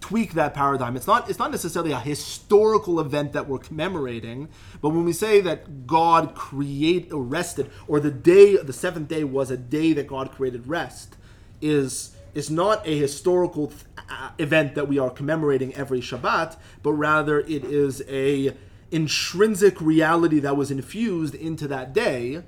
[0.00, 0.96] tweak that paradigm.
[0.96, 4.48] It's not it's not necessarily a historical event that we're commemorating,
[4.80, 9.50] but when we say that God create rested or the day the seventh day was
[9.50, 11.16] a day that God created rest
[11.60, 16.92] is is not a historical th- uh, event that we are commemorating every Shabbat, but
[16.92, 18.54] rather it is a
[18.90, 22.42] intrinsic reality that was infused into that day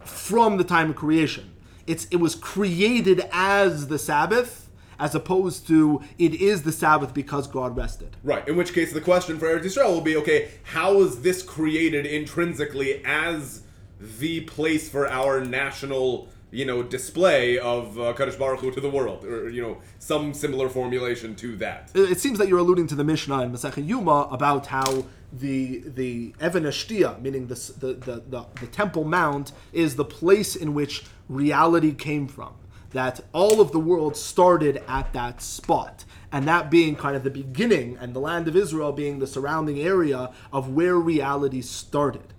[0.00, 1.52] from the time of creation.
[1.86, 4.65] It's it was created as the Sabbath
[4.98, 8.16] as opposed to it is the Sabbath because God rested.
[8.22, 8.46] Right.
[8.48, 12.06] In which case, the question for Eretz Yisrael will be: Okay, how is this created
[12.06, 13.62] intrinsically as
[14.00, 16.28] the place for our national?
[16.52, 20.32] You know, display of uh, Kadosh Baruch Hu to the world, or you know, some
[20.32, 21.90] similar formulation to that.
[21.92, 26.34] It seems that you're alluding to the Mishnah in Masechet Yoma about how the the
[26.42, 31.04] Even HaShtiya, meaning the, the the, the the Temple Mount, is the place in which
[31.28, 32.54] reality came from
[32.96, 36.04] that all of the world started at that spot.
[36.32, 39.78] And that being kind of the beginning, and the land of Israel being the surrounding
[39.78, 42.32] area of where reality started.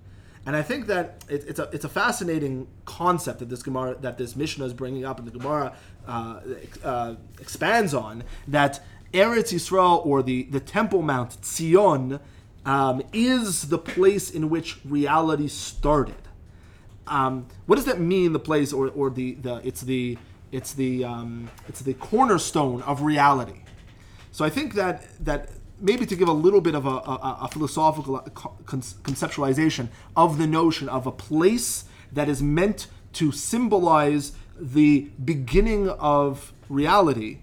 [0.44, 4.18] And I think that it, it's a it's a fascinating concept that this Gemara that
[4.18, 5.74] this Mishnah is bringing up, and the Gemara
[6.06, 6.40] uh,
[6.82, 8.80] uh, expands on that
[9.12, 12.20] Eretz Yisrael or the the Temple Mount Zion
[12.64, 16.28] um, is the place in which reality started.
[17.06, 18.32] Um, what does that mean?
[18.32, 20.18] The place or, or the the it's the
[20.52, 23.62] it's the um, it's the cornerstone of reality.
[24.32, 27.48] So I think that that maybe to give a little bit of a, a, a
[27.48, 35.08] philosophical uh, conceptualization of the notion of a place that is meant to symbolize the
[35.24, 37.38] beginning of reality.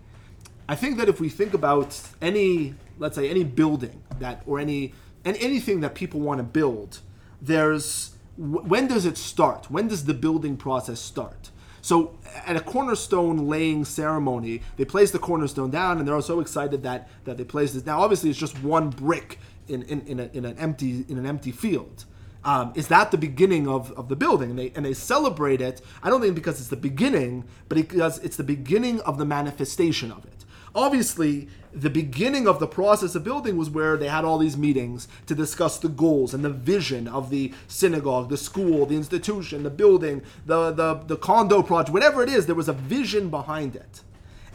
[0.67, 4.93] I think that if we think about any, let's say, any building that or any
[5.23, 6.99] and anything that people want to build,
[7.41, 9.71] there's when does it start?
[9.71, 11.51] When does the building process start?
[11.85, 12.17] So
[12.47, 16.81] at a cornerstone laying ceremony, they place the cornerstone down, and they're all so excited
[16.81, 17.85] that that they place this.
[17.85, 21.27] Now, obviously, it's just one brick in in, in, a, in an empty in an
[21.27, 22.05] empty field.
[22.43, 24.49] Um, is that the beginning of, of the building?
[24.49, 28.17] And they, and they celebrate it, I don't think because it's the beginning, but because
[28.19, 30.34] it's the beginning of the manifestation of it.
[30.75, 35.07] Obviously, the beginning of the process of building was where they had all these meetings
[35.25, 39.69] to discuss the goals and the vision of the synagogue, the school, the institution, the
[39.69, 44.01] building, the, the, the condo project, whatever it is, there was a vision behind it.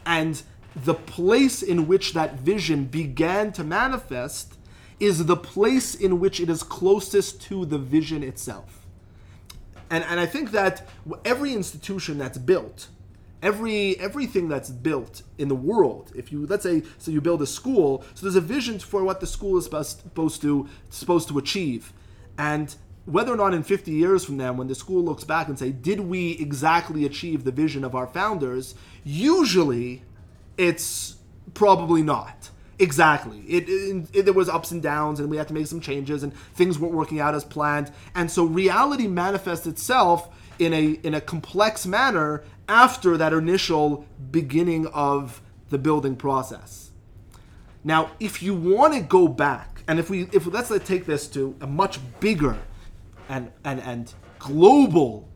[0.04, 0.42] And
[0.76, 4.58] the place in which that vision began to manifest
[4.98, 8.86] is the place in which it is closest to the vision itself.
[9.88, 10.86] And, and I think that
[11.24, 12.88] every institution that's built,
[13.42, 17.46] every everything that's built in the world, if you let's say so you build a
[17.46, 21.92] school, so there's a vision for what the school is supposed to supposed to achieve.
[22.38, 22.74] And
[23.06, 25.72] whether or not in 50 years from now, when the school looks back and say,
[25.72, 28.74] did we exactly achieve the vision of our founders?
[29.04, 30.02] Usually,
[30.56, 31.16] it's
[31.54, 32.50] probably not.
[32.78, 33.40] Exactly.
[33.40, 36.22] It, it, it, there was ups and downs, and we had to make some changes,
[36.22, 37.92] and things weren't working out as planned.
[38.14, 40.28] And so reality manifests itself
[40.58, 46.92] in a in a complex manner after that initial beginning of the building process.
[47.82, 51.56] Now, if you want to go back, and if we if let's take this to
[51.60, 52.56] a much bigger
[53.28, 55.28] and and and global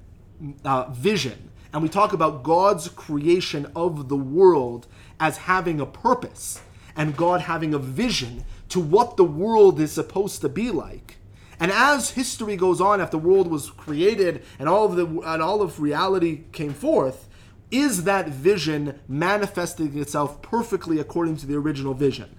[0.65, 4.87] uh, vision, and we talk about God's creation of the world
[5.19, 6.61] as having a purpose
[6.97, 11.17] and God having a vision to what the world is supposed to be like.
[11.65, 15.41] And as history goes on, after the world was created and all of the and
[15.41, 17.27] all of reality came forth,
[17.71, 22.37] is that vision manifesting itself perfectly according to the original vision?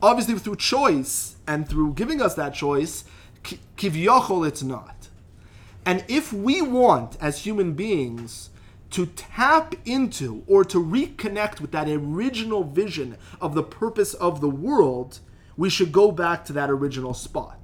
[0.00, 3.04] Obviously, through choice and through giving us that choice,
[3.76, 5.08] kivyachol, it's not.
[5.84, 8.48] And if we want, as human beings,
[8.92, 14.48] to tap into or to reconnect with that original vision of the purpose of the
[14.48, 15.20] world,
[15.54, 17.63] we should go back to that original spot.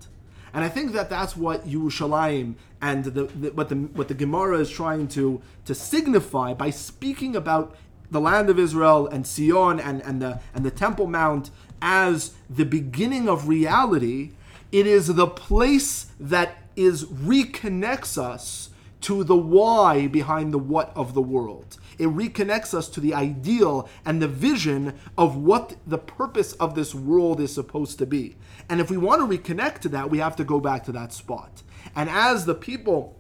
[0.53, 4.59] And I think that that's what Yerushalayim and the, the, what the what the Gemara
[4.59, 7.76] is trying to to signify by speaking about
[8.11, 12.64] the land of Israel and Sion and, and the and the Temple Mount as the
[12.64, 14.32] beginning of reality.
[14.72, 18.70] It is the place that is reconnects us
[19.03, 21.76] to the why behind the what of the world.
[22.01, 26.94] It reconnects us to the ideal and the vision of what the purpose of this
[26.94, 28.36] world is supposed to be.
[28.70, 31.12] And if we want to reconnect to that, we have to go back to that
[31.12, 31.62] spot.
[31.94, 33.16] And as the people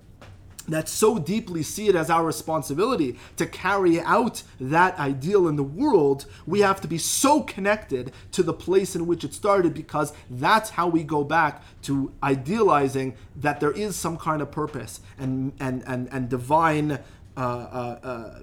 [0.68, 5.62] that so deeply see it as our responsibility to carry out that ideal in the
[5.62, 10.12] world, we have to be so connected to the place in which it started because
[10.30, 15.52] that's how we go back to idealizing that there is some kind of purpose and
[15.60, 16.92] and and, and divine
[17.36, 18.38] uh, uh, uh,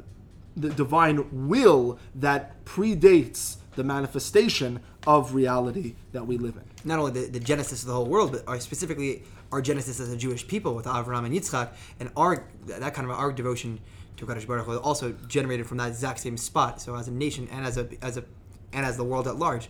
[0.57, 6.63] the divine will that predates the manifestation of reality that we live in.
[6.83, 10.11] Not only the, the genesis of the whole world, but our specifically our genesis as
[10.11, 13.79] a Jewish people with Avraham and Yitzchak, and our that kind of our devotion
[14.17, 16.81] to Kadosh Baruch Hu also generated from that exact same spot.
[16.81, 18.25] So as a nation and as a as a
[18.73, 19.69] and as the world at large,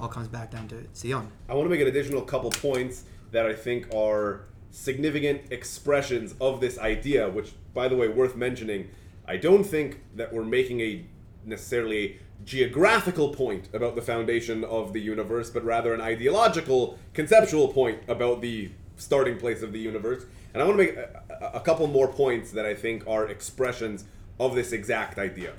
[0.00, 1.28] all comes back down to Sion.
[1.48, 6.60] I want to make an additional couple points that I think are significant expressions of
[6.60, 8.88] this idea, which, by the way, worth mentioning.
[9.28, 11.04] I don't think that we're making a
[11.44, 18.00] necessarily geographical point about the foundation of the universe, but rather an ideological, conceptual point
[18.08, 20.24] about the starting place of the universe.
[20.54, 24.04] And I want to make a, a, couple more points that I think are expressions
[24.40, 25.52] of this exact idea.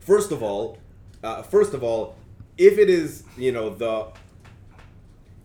[0.00, 0.78] First of all,
[1.22, 2.16] uh, first of all,
[2.56, 4.08] if it is you know the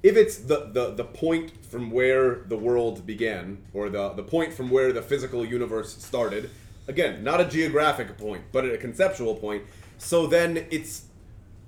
[0.02, 4.54] if it's the, the the point from where the world began or the the point
[4.54, 6.50] from where the physical universe started,
[6.88, 9.64] again, not a geographic point, but a conceptual point.
[9.98, 11.06] So then it's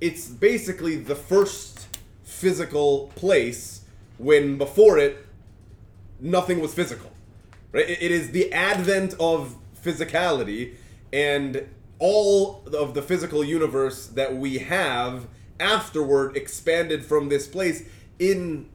[0.02, 1.88] it's basically the first
[2.24, 3.82] physical place
[4.18, 5.26] when before it
[6.20, 7.12] nothing was physical
[7.72, 10.74] right it is the advent of physicality
[11.14, 11.68] and
[12.00, 15.28] all of the physical universe that we have
[15.60, 17.84] afterward expanded from this place
[18.20, 18.68] in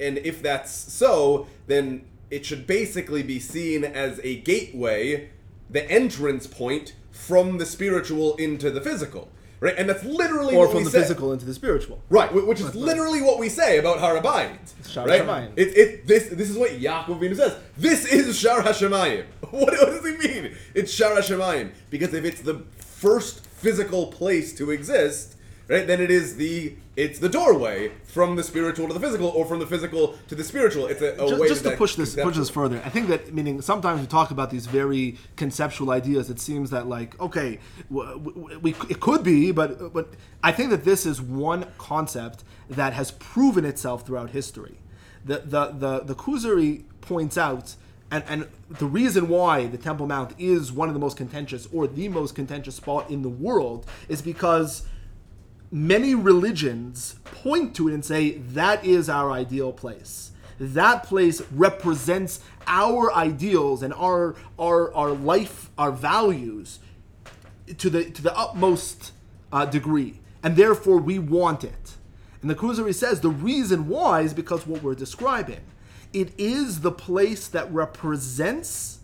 [0.00, 5.28] and if that's so then it should basically be seen as a gateway
[5.72, 9.28] the entrance point from the spiritual into the physical
[9.62, 9.74] right?
[9.78, 11.00] And that's literally or what from the say.
[11.00, 12.02] physical into the spiritual.
[12.10, 14.58] Right, which is literally what we say about Har Habayit.
[14.90, 15.22] Shar right?
[15.22, 15.52] Hashemayim.
[15.56, 17.56] It, it, this, this is what Yaakov Avinu says.
[17.78, 19.24] This is Shar Hashemayim.
[19.52, 20.56] What, what does he mean?
[20.74, 21.72] It's Shar Hashemayim.
[21.90, 25.36] Because if it's the first physical place to exist,
[25.72, 29.46] right, then it is the it's the doorway from the spiritual to the physical, or
[29.46, 30.86] from the physical to the spiritual.
[30.86, 33.32] It's a, a Ju- way just to push this push this further, I think that
[33.32, 36.30] meaning sometimes we talk about these very conceptual ideas.
[36.30, 37.58] It seems that like okay,
[37.90, 40.10] w- w- we it could be, but but
[40.42, 44.78] I think that this is one concept that has proven itself throughout history.
[45.24, 47.76] The the the, the Kuzari points out
[48.12, 51.86] and, and the reason why the Temple Mount is one of the most contentious or
[51.86, 54.82] the most contentious spot in the world is because
[55.72, 60.30] many religions point to it and say that is our ideal place.
[60.60, 66.78] That place represents our ideals and our our our life, our values
[67.78, 69.12] to the to the utmost
[69.52, 71.96] uh, degree, and therefore we want it.
[72.42, 75.60] And the Kuzari says the reason why is because what we're describing.
[76.12, 78.98] It is the place that represents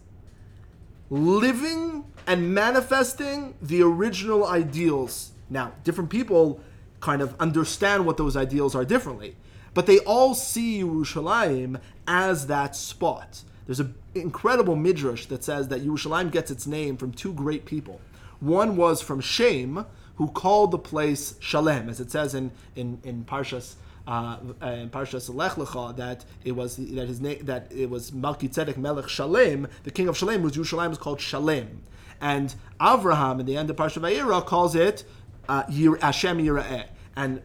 [1.08, 5.32] living and manifesting the original ideals.
[5.50, 6.60] Now, different people
[7.00, 9.36] kind of understand what those ideals are differently,
[9.74, 13.42] but they all see Yerushalayim as that spot.
[13.66, 18.00] There's an incredible midrash that says that Yerushalayim gets its name from two great people.
[18.40, 19.84] One was from Shem,
[20.16, 23.74] who called the place Shalem, as it says in in in Parshas
[24.06, 28.48] uh, in Parshas Lech Lecha that it was that his name that it was Malki
[28.48, 31.82] Tzedek Melech Shalem, the king of Shalem, whose Yerushalayim was called Shalem,
[32.20, 35.04] and Avraham in the end of Parshat Vayera calls it
[35.48, 36.86] uh, Yir, Hashem Yireh.
[37.16, 37.42] And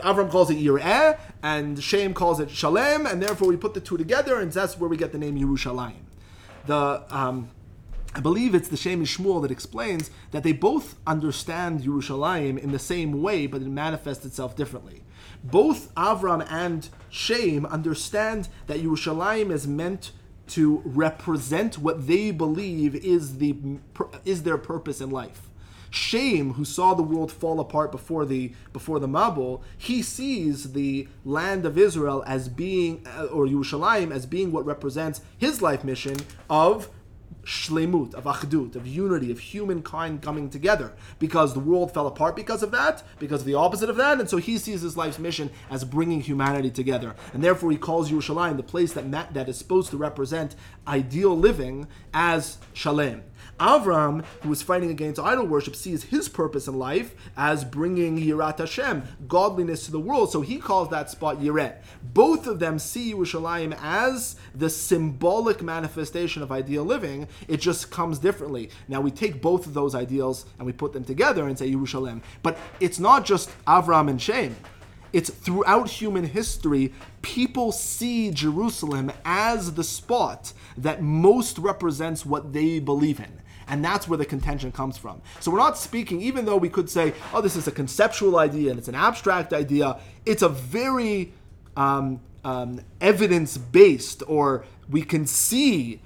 [0.00, 3.96] Avram calls it Yireh, and Shem calls it Shalem, and therefore we put the two
[3.96, 6.04] together, and that's where we get the name Yerushalayim.
[6.66, 7.48] The um,
[8.14, 12.78] I believe it's the Shem MiShmuel that explains that they both understand Yerushalayim in the
[12.78, 15.02] same way, but it manifests itself differently.
[15.42, 20.12] Both Avram and Shem understand that Yerushalayim is meant
[20.48, 23.56] to represent what they believe is the
[24.24, 25.48] is their purpose in life.
[25.92, 31.06] Shem, who saw the world fall apart before the before the Mabul, he sees the
[31.24, 36.16] land of Israel as being, uh, or Yerushalayim as being what represents his life mission
[36.48, 36.88] of
[37.44, 40.92] shlemut, of achdut, of unity, of humankind coming together.
[41.18, 44.30] Because the world fell apart because of that, because of the opposite of that, and
[44.30, 47.14] so he sees his life's mission as bringing humanity together.
[47.34, 50.54] And therefore he calls Yerushalayim, the place that, that is supposed to represent
[50.86, 53.24] ideal living, as Shalem.
[53.62, 58.58] Avram, who was fighting against idol worship, sees his purpose in life as bringing Yirat
[58.58, 60.32] Hashem, godliness to the world.
[60.32, 61.76] So he calls that spot Yiret.
[62.02, 67.28] Both of them see Yerushalayim as the symbolic manifestation of ideal living.
[67.46, 68.70] It just comes differently.
[68.88, 72.20] Now we take both of those ideals and we put them together and say Yerushalayim.
[72.42, 74.56] But it's not just Avram and Shem.
[75.12, 82.80] It's throughout human history, people see Jerusalem as the spot that most represents what they
[82.80, 83.40] believe in.
[83.68, 85.20] And that's where the contention comes from.
[85.40, 88.70] So we're not speaking, even though we could say, oh, this is a conceptual idea
[88.70, 91.32] and it's an abstract idea, it's a very
[91.76, 96.00] um, um, evidence based, or we can see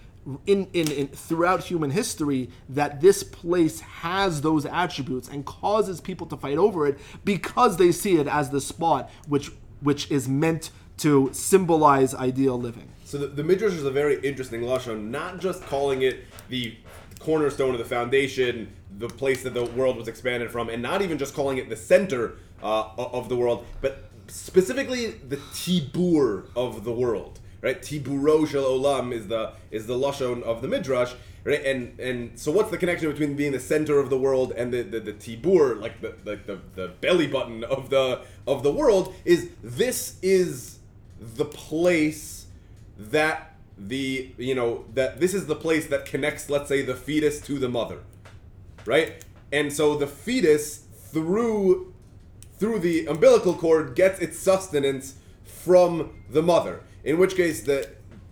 [0.47, 6.27] in, in, in, throughout human history that this place has those attributes and causes people
[6.27, 10.71] to fight over it because they see it as the spot which which is meant
[10.97, 12.89] to symbolize ideal living.
[13.05, 16.77] So the, the midrash is a very interesting lashon, not just calling it the
[17.19, 21.19] cornerstone of the foundation, the place that the world was expanded from, and not even
[21.19, 26.93] just calling it the center uh, of the world, but specifically the tibur of the
[26.93, 27.41] world.
[27.63, 31.15] Right, tiburo shel olam is the is the lashon of the midrash.
[31.43, 34.73] Right, and and so what's the connection between being the center of the world and
[34.73, 38.71] the the, the tibur, like the, like the the belly button of the of the
[38.71, 39.15] world?
[39.25, 40.79] Is this is
[41.19, 42.47] the place
[42.99, 47.41] that the you know that this is the place that connects let's say the fetus
[47.41, 48.01] to the mother
[48.87, 49.25] right?
[49.53, 50.79] And so the fetus
[51.11, 51.93] through
[52.59, 56.81] through the umbilical cord gets its sustenance from the mother.
[57.05, 57.91] In which case the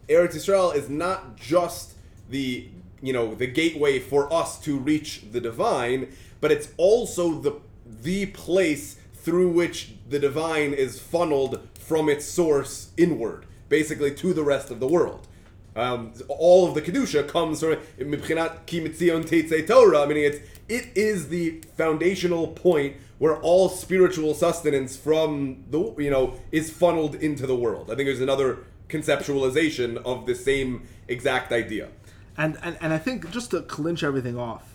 [0.09, 1.95] Eretz Israel is not just
[2.31, 2.69] the
[3.03, 8.27] you know the gateway for us to reach the divine but it's also the the
[8.27, 14.71] place through which the divine is funneled from its source inward basically to the rest
[14.71, 15.29] of the world
[15.77, 20.89] um, all of the kedusha comes from mibchinat ki mitzion teitzei Torah, meaning it's it
[20.95, 27.47] is the foundational point where all spiritual sustenance from the you know is funneled into
[27.47, 27.91] the world.
[27.91, 31.89] I think there's another conceptualization of the same exact idea.
[32.37, 34.74] And and, and I think just to clinch everything off,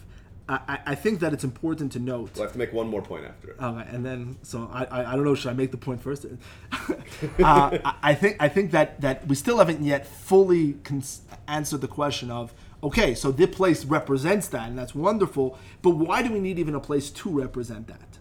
[0.49, 2.31] I, I think that it's important to note.
[2.33, 3.51] We'll have to make one more point after.
[3.51, 3.61] It.
[3.61, 5.35] Okay, and then so I, I, I don't know.
[5.35, 6.25] Should I make the point first?
[7.43, 11.87] uh, I think I think that that we still haven't yet fully cons- answered the
[11.87, 15.57] question of okay, so this place represents that, and that's wonderful.
[15.81, 18.17] But why do we need even a place to represent that?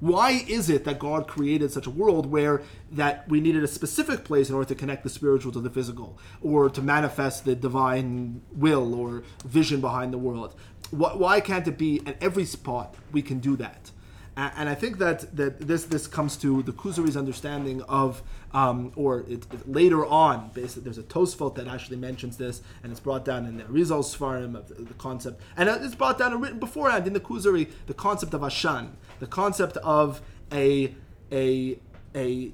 [0.00, 4.24] Why is it that God created such a world where that we needed a specific
[4.24, 8.40] place in order to connect the spiritual to the physical, or to manifest the divine
[8.50, 10.54] will or vision behind the world?
[10.90, 13.90] Why can't it be at every spot we can do that?
[14.36, 18.22] A- And I think that, that this this comes to the Kuzari's understanding of,
[18.52, 22.90] um, or it, it- later on, basically, there's a Tosfot that actually mentions this, and
[22.92, 26.32] it's brought down in the Rizal Sfarim of the, the concept, and it's brought down
[26.32, 30.20] and written beforehand in the Kuzari, the concept of Ashan, the concept of
[30.52, 30.94] a
[31.32, 31.78] a
[32.14, 32.52] a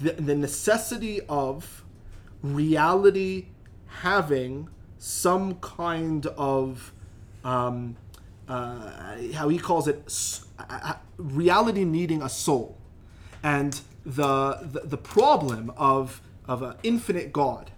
[0.00, 1.84] the, the necessity of
[2.42, 3.46] reality
[3.86, 4.68] having
[4.98, 6.92] some kind of
[7.44, 7.96] um,
[8.48, 10.04] uh, how he calls it
[10.58, 12.76] uh, uh, reality needing a soul
[13.42, 17.70] and the the, the problem of of an infinite god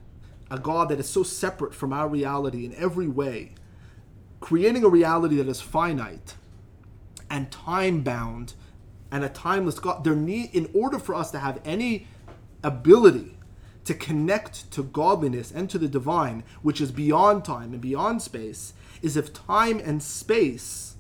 [0.51, 3.53] a god that is so separate from our reality in every way
[4.41, 6.35] creating a reality that is finite
[7.31, 8.55] and time bound
[9.11, 10.05] and a timeless God.
[10.05, 12.07] There need in order for us to have any
[12.63, 13.36] ability
[13.87, 18.75] to connect to godliness and to the divine, which is beyond time and beyond space,
[19.03, 20.97] is if time and space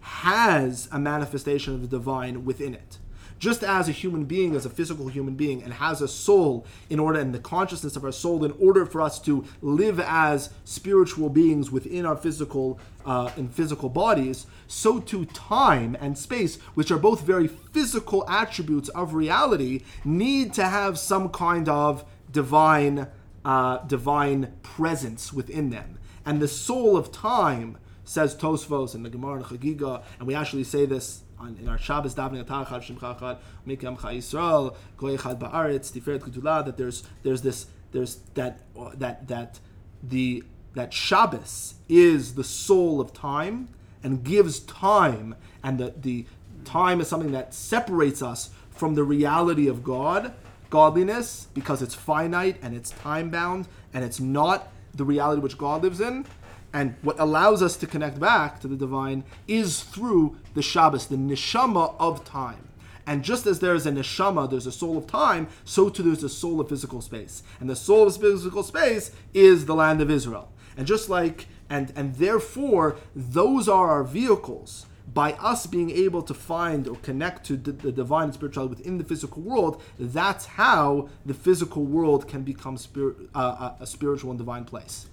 [0.00, 2.98] has a manifestation of the divine within it.
[3.38, 6.98] Just as a human being is a physical human being and has a soul in
[6.98, 11.28] order and the consciousness of our soul in order for us to live as spiritual
[11.28, 16.98] beings within our physical uh, in physical bodies, so too time and space, which are
[16.98, 23.08] both very physical attributes of reality, need to have some kind of divine
[23.44, 25.98] uh, divine presence within them.
[26.26, 30.64] And the soul of time, says Tosfos and the Gemara and Chagiga, and we actually
[30.64, 35.92] say this on, in our Shabbos davening Atachad Shimcha Echad Mikam Cha Yisrael Goy Ba'aretz
[35.92, 38.62] Tiferet Ketula that there's there's this there's that
[38.94, 39.60] that that
[40.02, 40.42] the
[40.74, 43.68] that Shabbos is the soul of time
[44.02, 46.26] and gives time and the the
[46.64, 50.32] time is something that separates us from the reality of God
[50.70, 55.82] godliness because it's finite and it's time bound and it's not the reality which God
[55.82, 56.26] lives in.
[56.72, 61.16] And what allows us to connect back to the divine is through the Shabbos, the
[61.16, 62.68] neshama of time.
[63.06, 66.22] And just as there is a neshama, there's a soul of time, so too there's
[66.22, 67.42] a soul of physical space.
[67.58, 70.52] And the soul of physical space is the land of Israel.
[70.76, 76.34] And just like, and, and therefore, those are our vehicles by us being able to
[76.34, 81.34] find or connect to the, divine and spirituality within the physical world, that's how the
[81.34, 85.06] physical world can become spir- uh, a, a spiritual and divine place.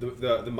[0.00, 0.50] the, the, the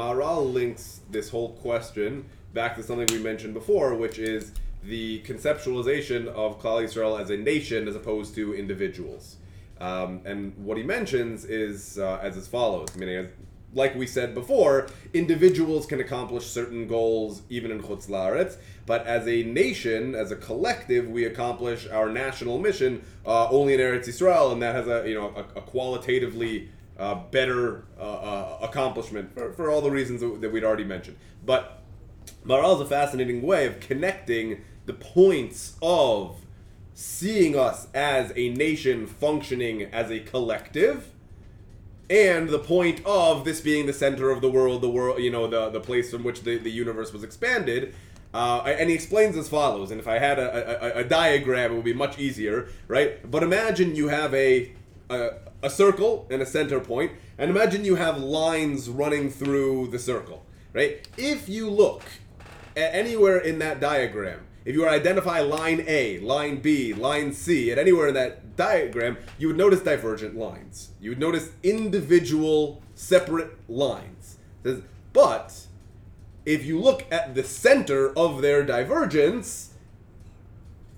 [0.40, 4.52] links this whole question back to something we mentioned before, which is
[4.84, 9.36] the conceptualization of Klal Yisrael as a nation as opposed to individuals.
[9.80, 12.94] Um, and what he mentions is uh, as follows.
[13.74, 19.26] Like we said before, individuals can accomplish certain goals even in Chutz La'aretz, but as
[19.26, 24.52] a nation, as a collective, we accomplish our national mission uh, only in Eretz Yisrael,
[24.52, 26.68] and that has a you know a, a qualitatively
[26.98, 31.16] uh, better uh, uh, accomplishment for, for all the reasons that, we'd already mentioned.
[31.44, 31.82] But
[32.44, 36.36] Maharal is a fascinating way of connecting the points of
[36.94, 41.11] seeing us as a nation functioning as a collective
[42.12, 45.46] and the point of this being the center of the world, the world, you know,
[45.46, 47.94] the, the place from which the, the universe was expanded.
[48.34, 51.74] Uh, and he explains as follows, and if I had a, a, a diagram, it
[51.74, 53.30] would be much easier, right?
[53.30, 54.72] But imagine you have a,
[55.08, 55.30] a,
[55.62, 60.44] a circle and a center point, and imagine you have lines running through the circle,
[60.74, 61.06] right?
[61.16, 62.02] If you look
[62.74, 67.32] at anywhere in that diagram, if you were to identify line A, line B, line
[67.32, 70.90] C, at anywhere in that diagram, you would notice divergent lines.
[71.00, 74.38] You would notice individual, separate lines.
[75.12, 75.66] But
[76.44, 79.70] if you look at the center of their divergence,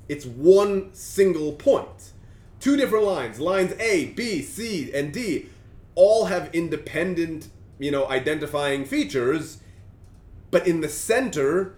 [0.08, 2.12] it's one single point.
[2.60, 5.48] Two different lines, lines A, B, C, and D,
[5.94, 9.58] all have independent, you know, identifying features,
[10.50, 11.74] but in the center,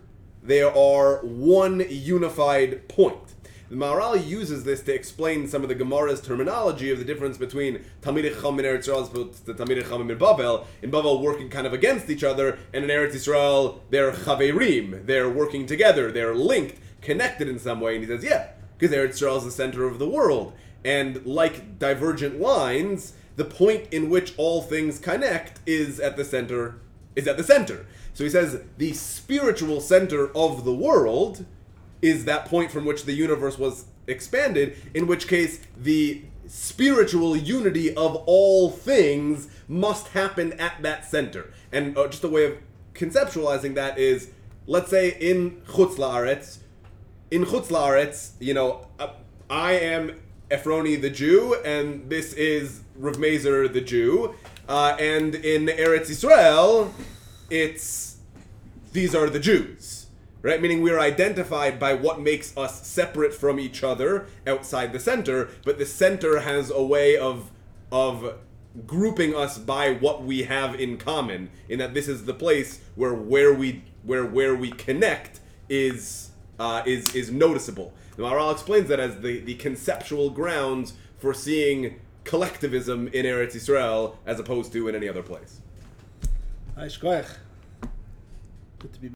[0.46, 3.34] there are one unified point.
[3.68, 7.84] The Maharal uses this to explain some of the Gemara's terminology of the difference between
[8.00, 10.66] Talmidei Chacham in Eretz Yisrael to Talmidei in Bavel.
[10.82, 15.04] In Bavel, working kind of against each other, and in Eretz Yisrael, they're chaverim.
[15.06, 16.12] They're working together.
[16.12, 17.96] They're linked, connected in some way.
[17.96, 20.52] And he says, yeah, because Eretz Yisrael is the center of the world.
[20.84, 26.76] And like divergent lines, the point in which all things connect is at the center.
[27.16, 27.86] Is at the center.
[28.16, 31.44] So he says the spiritual center of the world
[32.00, 37.94] is that point from which the universe was expanded, in which case the spiritual unity
[37.94, 41.52] of all things must happen at that center.
[41.70, 42.56] And uh, just a way of
[42.94, 44.30] conceptualizing that is,
[44.66, 46.60] let's say in Chutz La'aretz,
[47.30, 49.08] in Chutz La'aretz, you know, uh,
[49.50, 50.18] I am
[50.50, 54.34] Efroni the Jew, and this is Rav Mezer the Jew,
[54.70, 56.94] uh, and in Eretz Israel,
[57.50, 58.05] it's
[58.96, 60.06] these are the Jews,
[60.40, 60.60] right?
[60.60, 65.76] Meaning we're identified by what makes us separate from each other outside the center, but
[65.76, 67.50] the center has a way of
[67.92, 68.38] of
[68.86, 71.50] grouping us by what we have in common.
[71.68, 76.82] In that this is the place where where we where where we connect is uh,
[76.86, 77.92] is is noticeable.
[78.16, 84.16] The Maharal explains that as the the conceptual grounds for seeing collectivism in Eretz Yisrael
[84.24, 85.60] as opposed to in any other place.
[88.78, 89.04] Good to be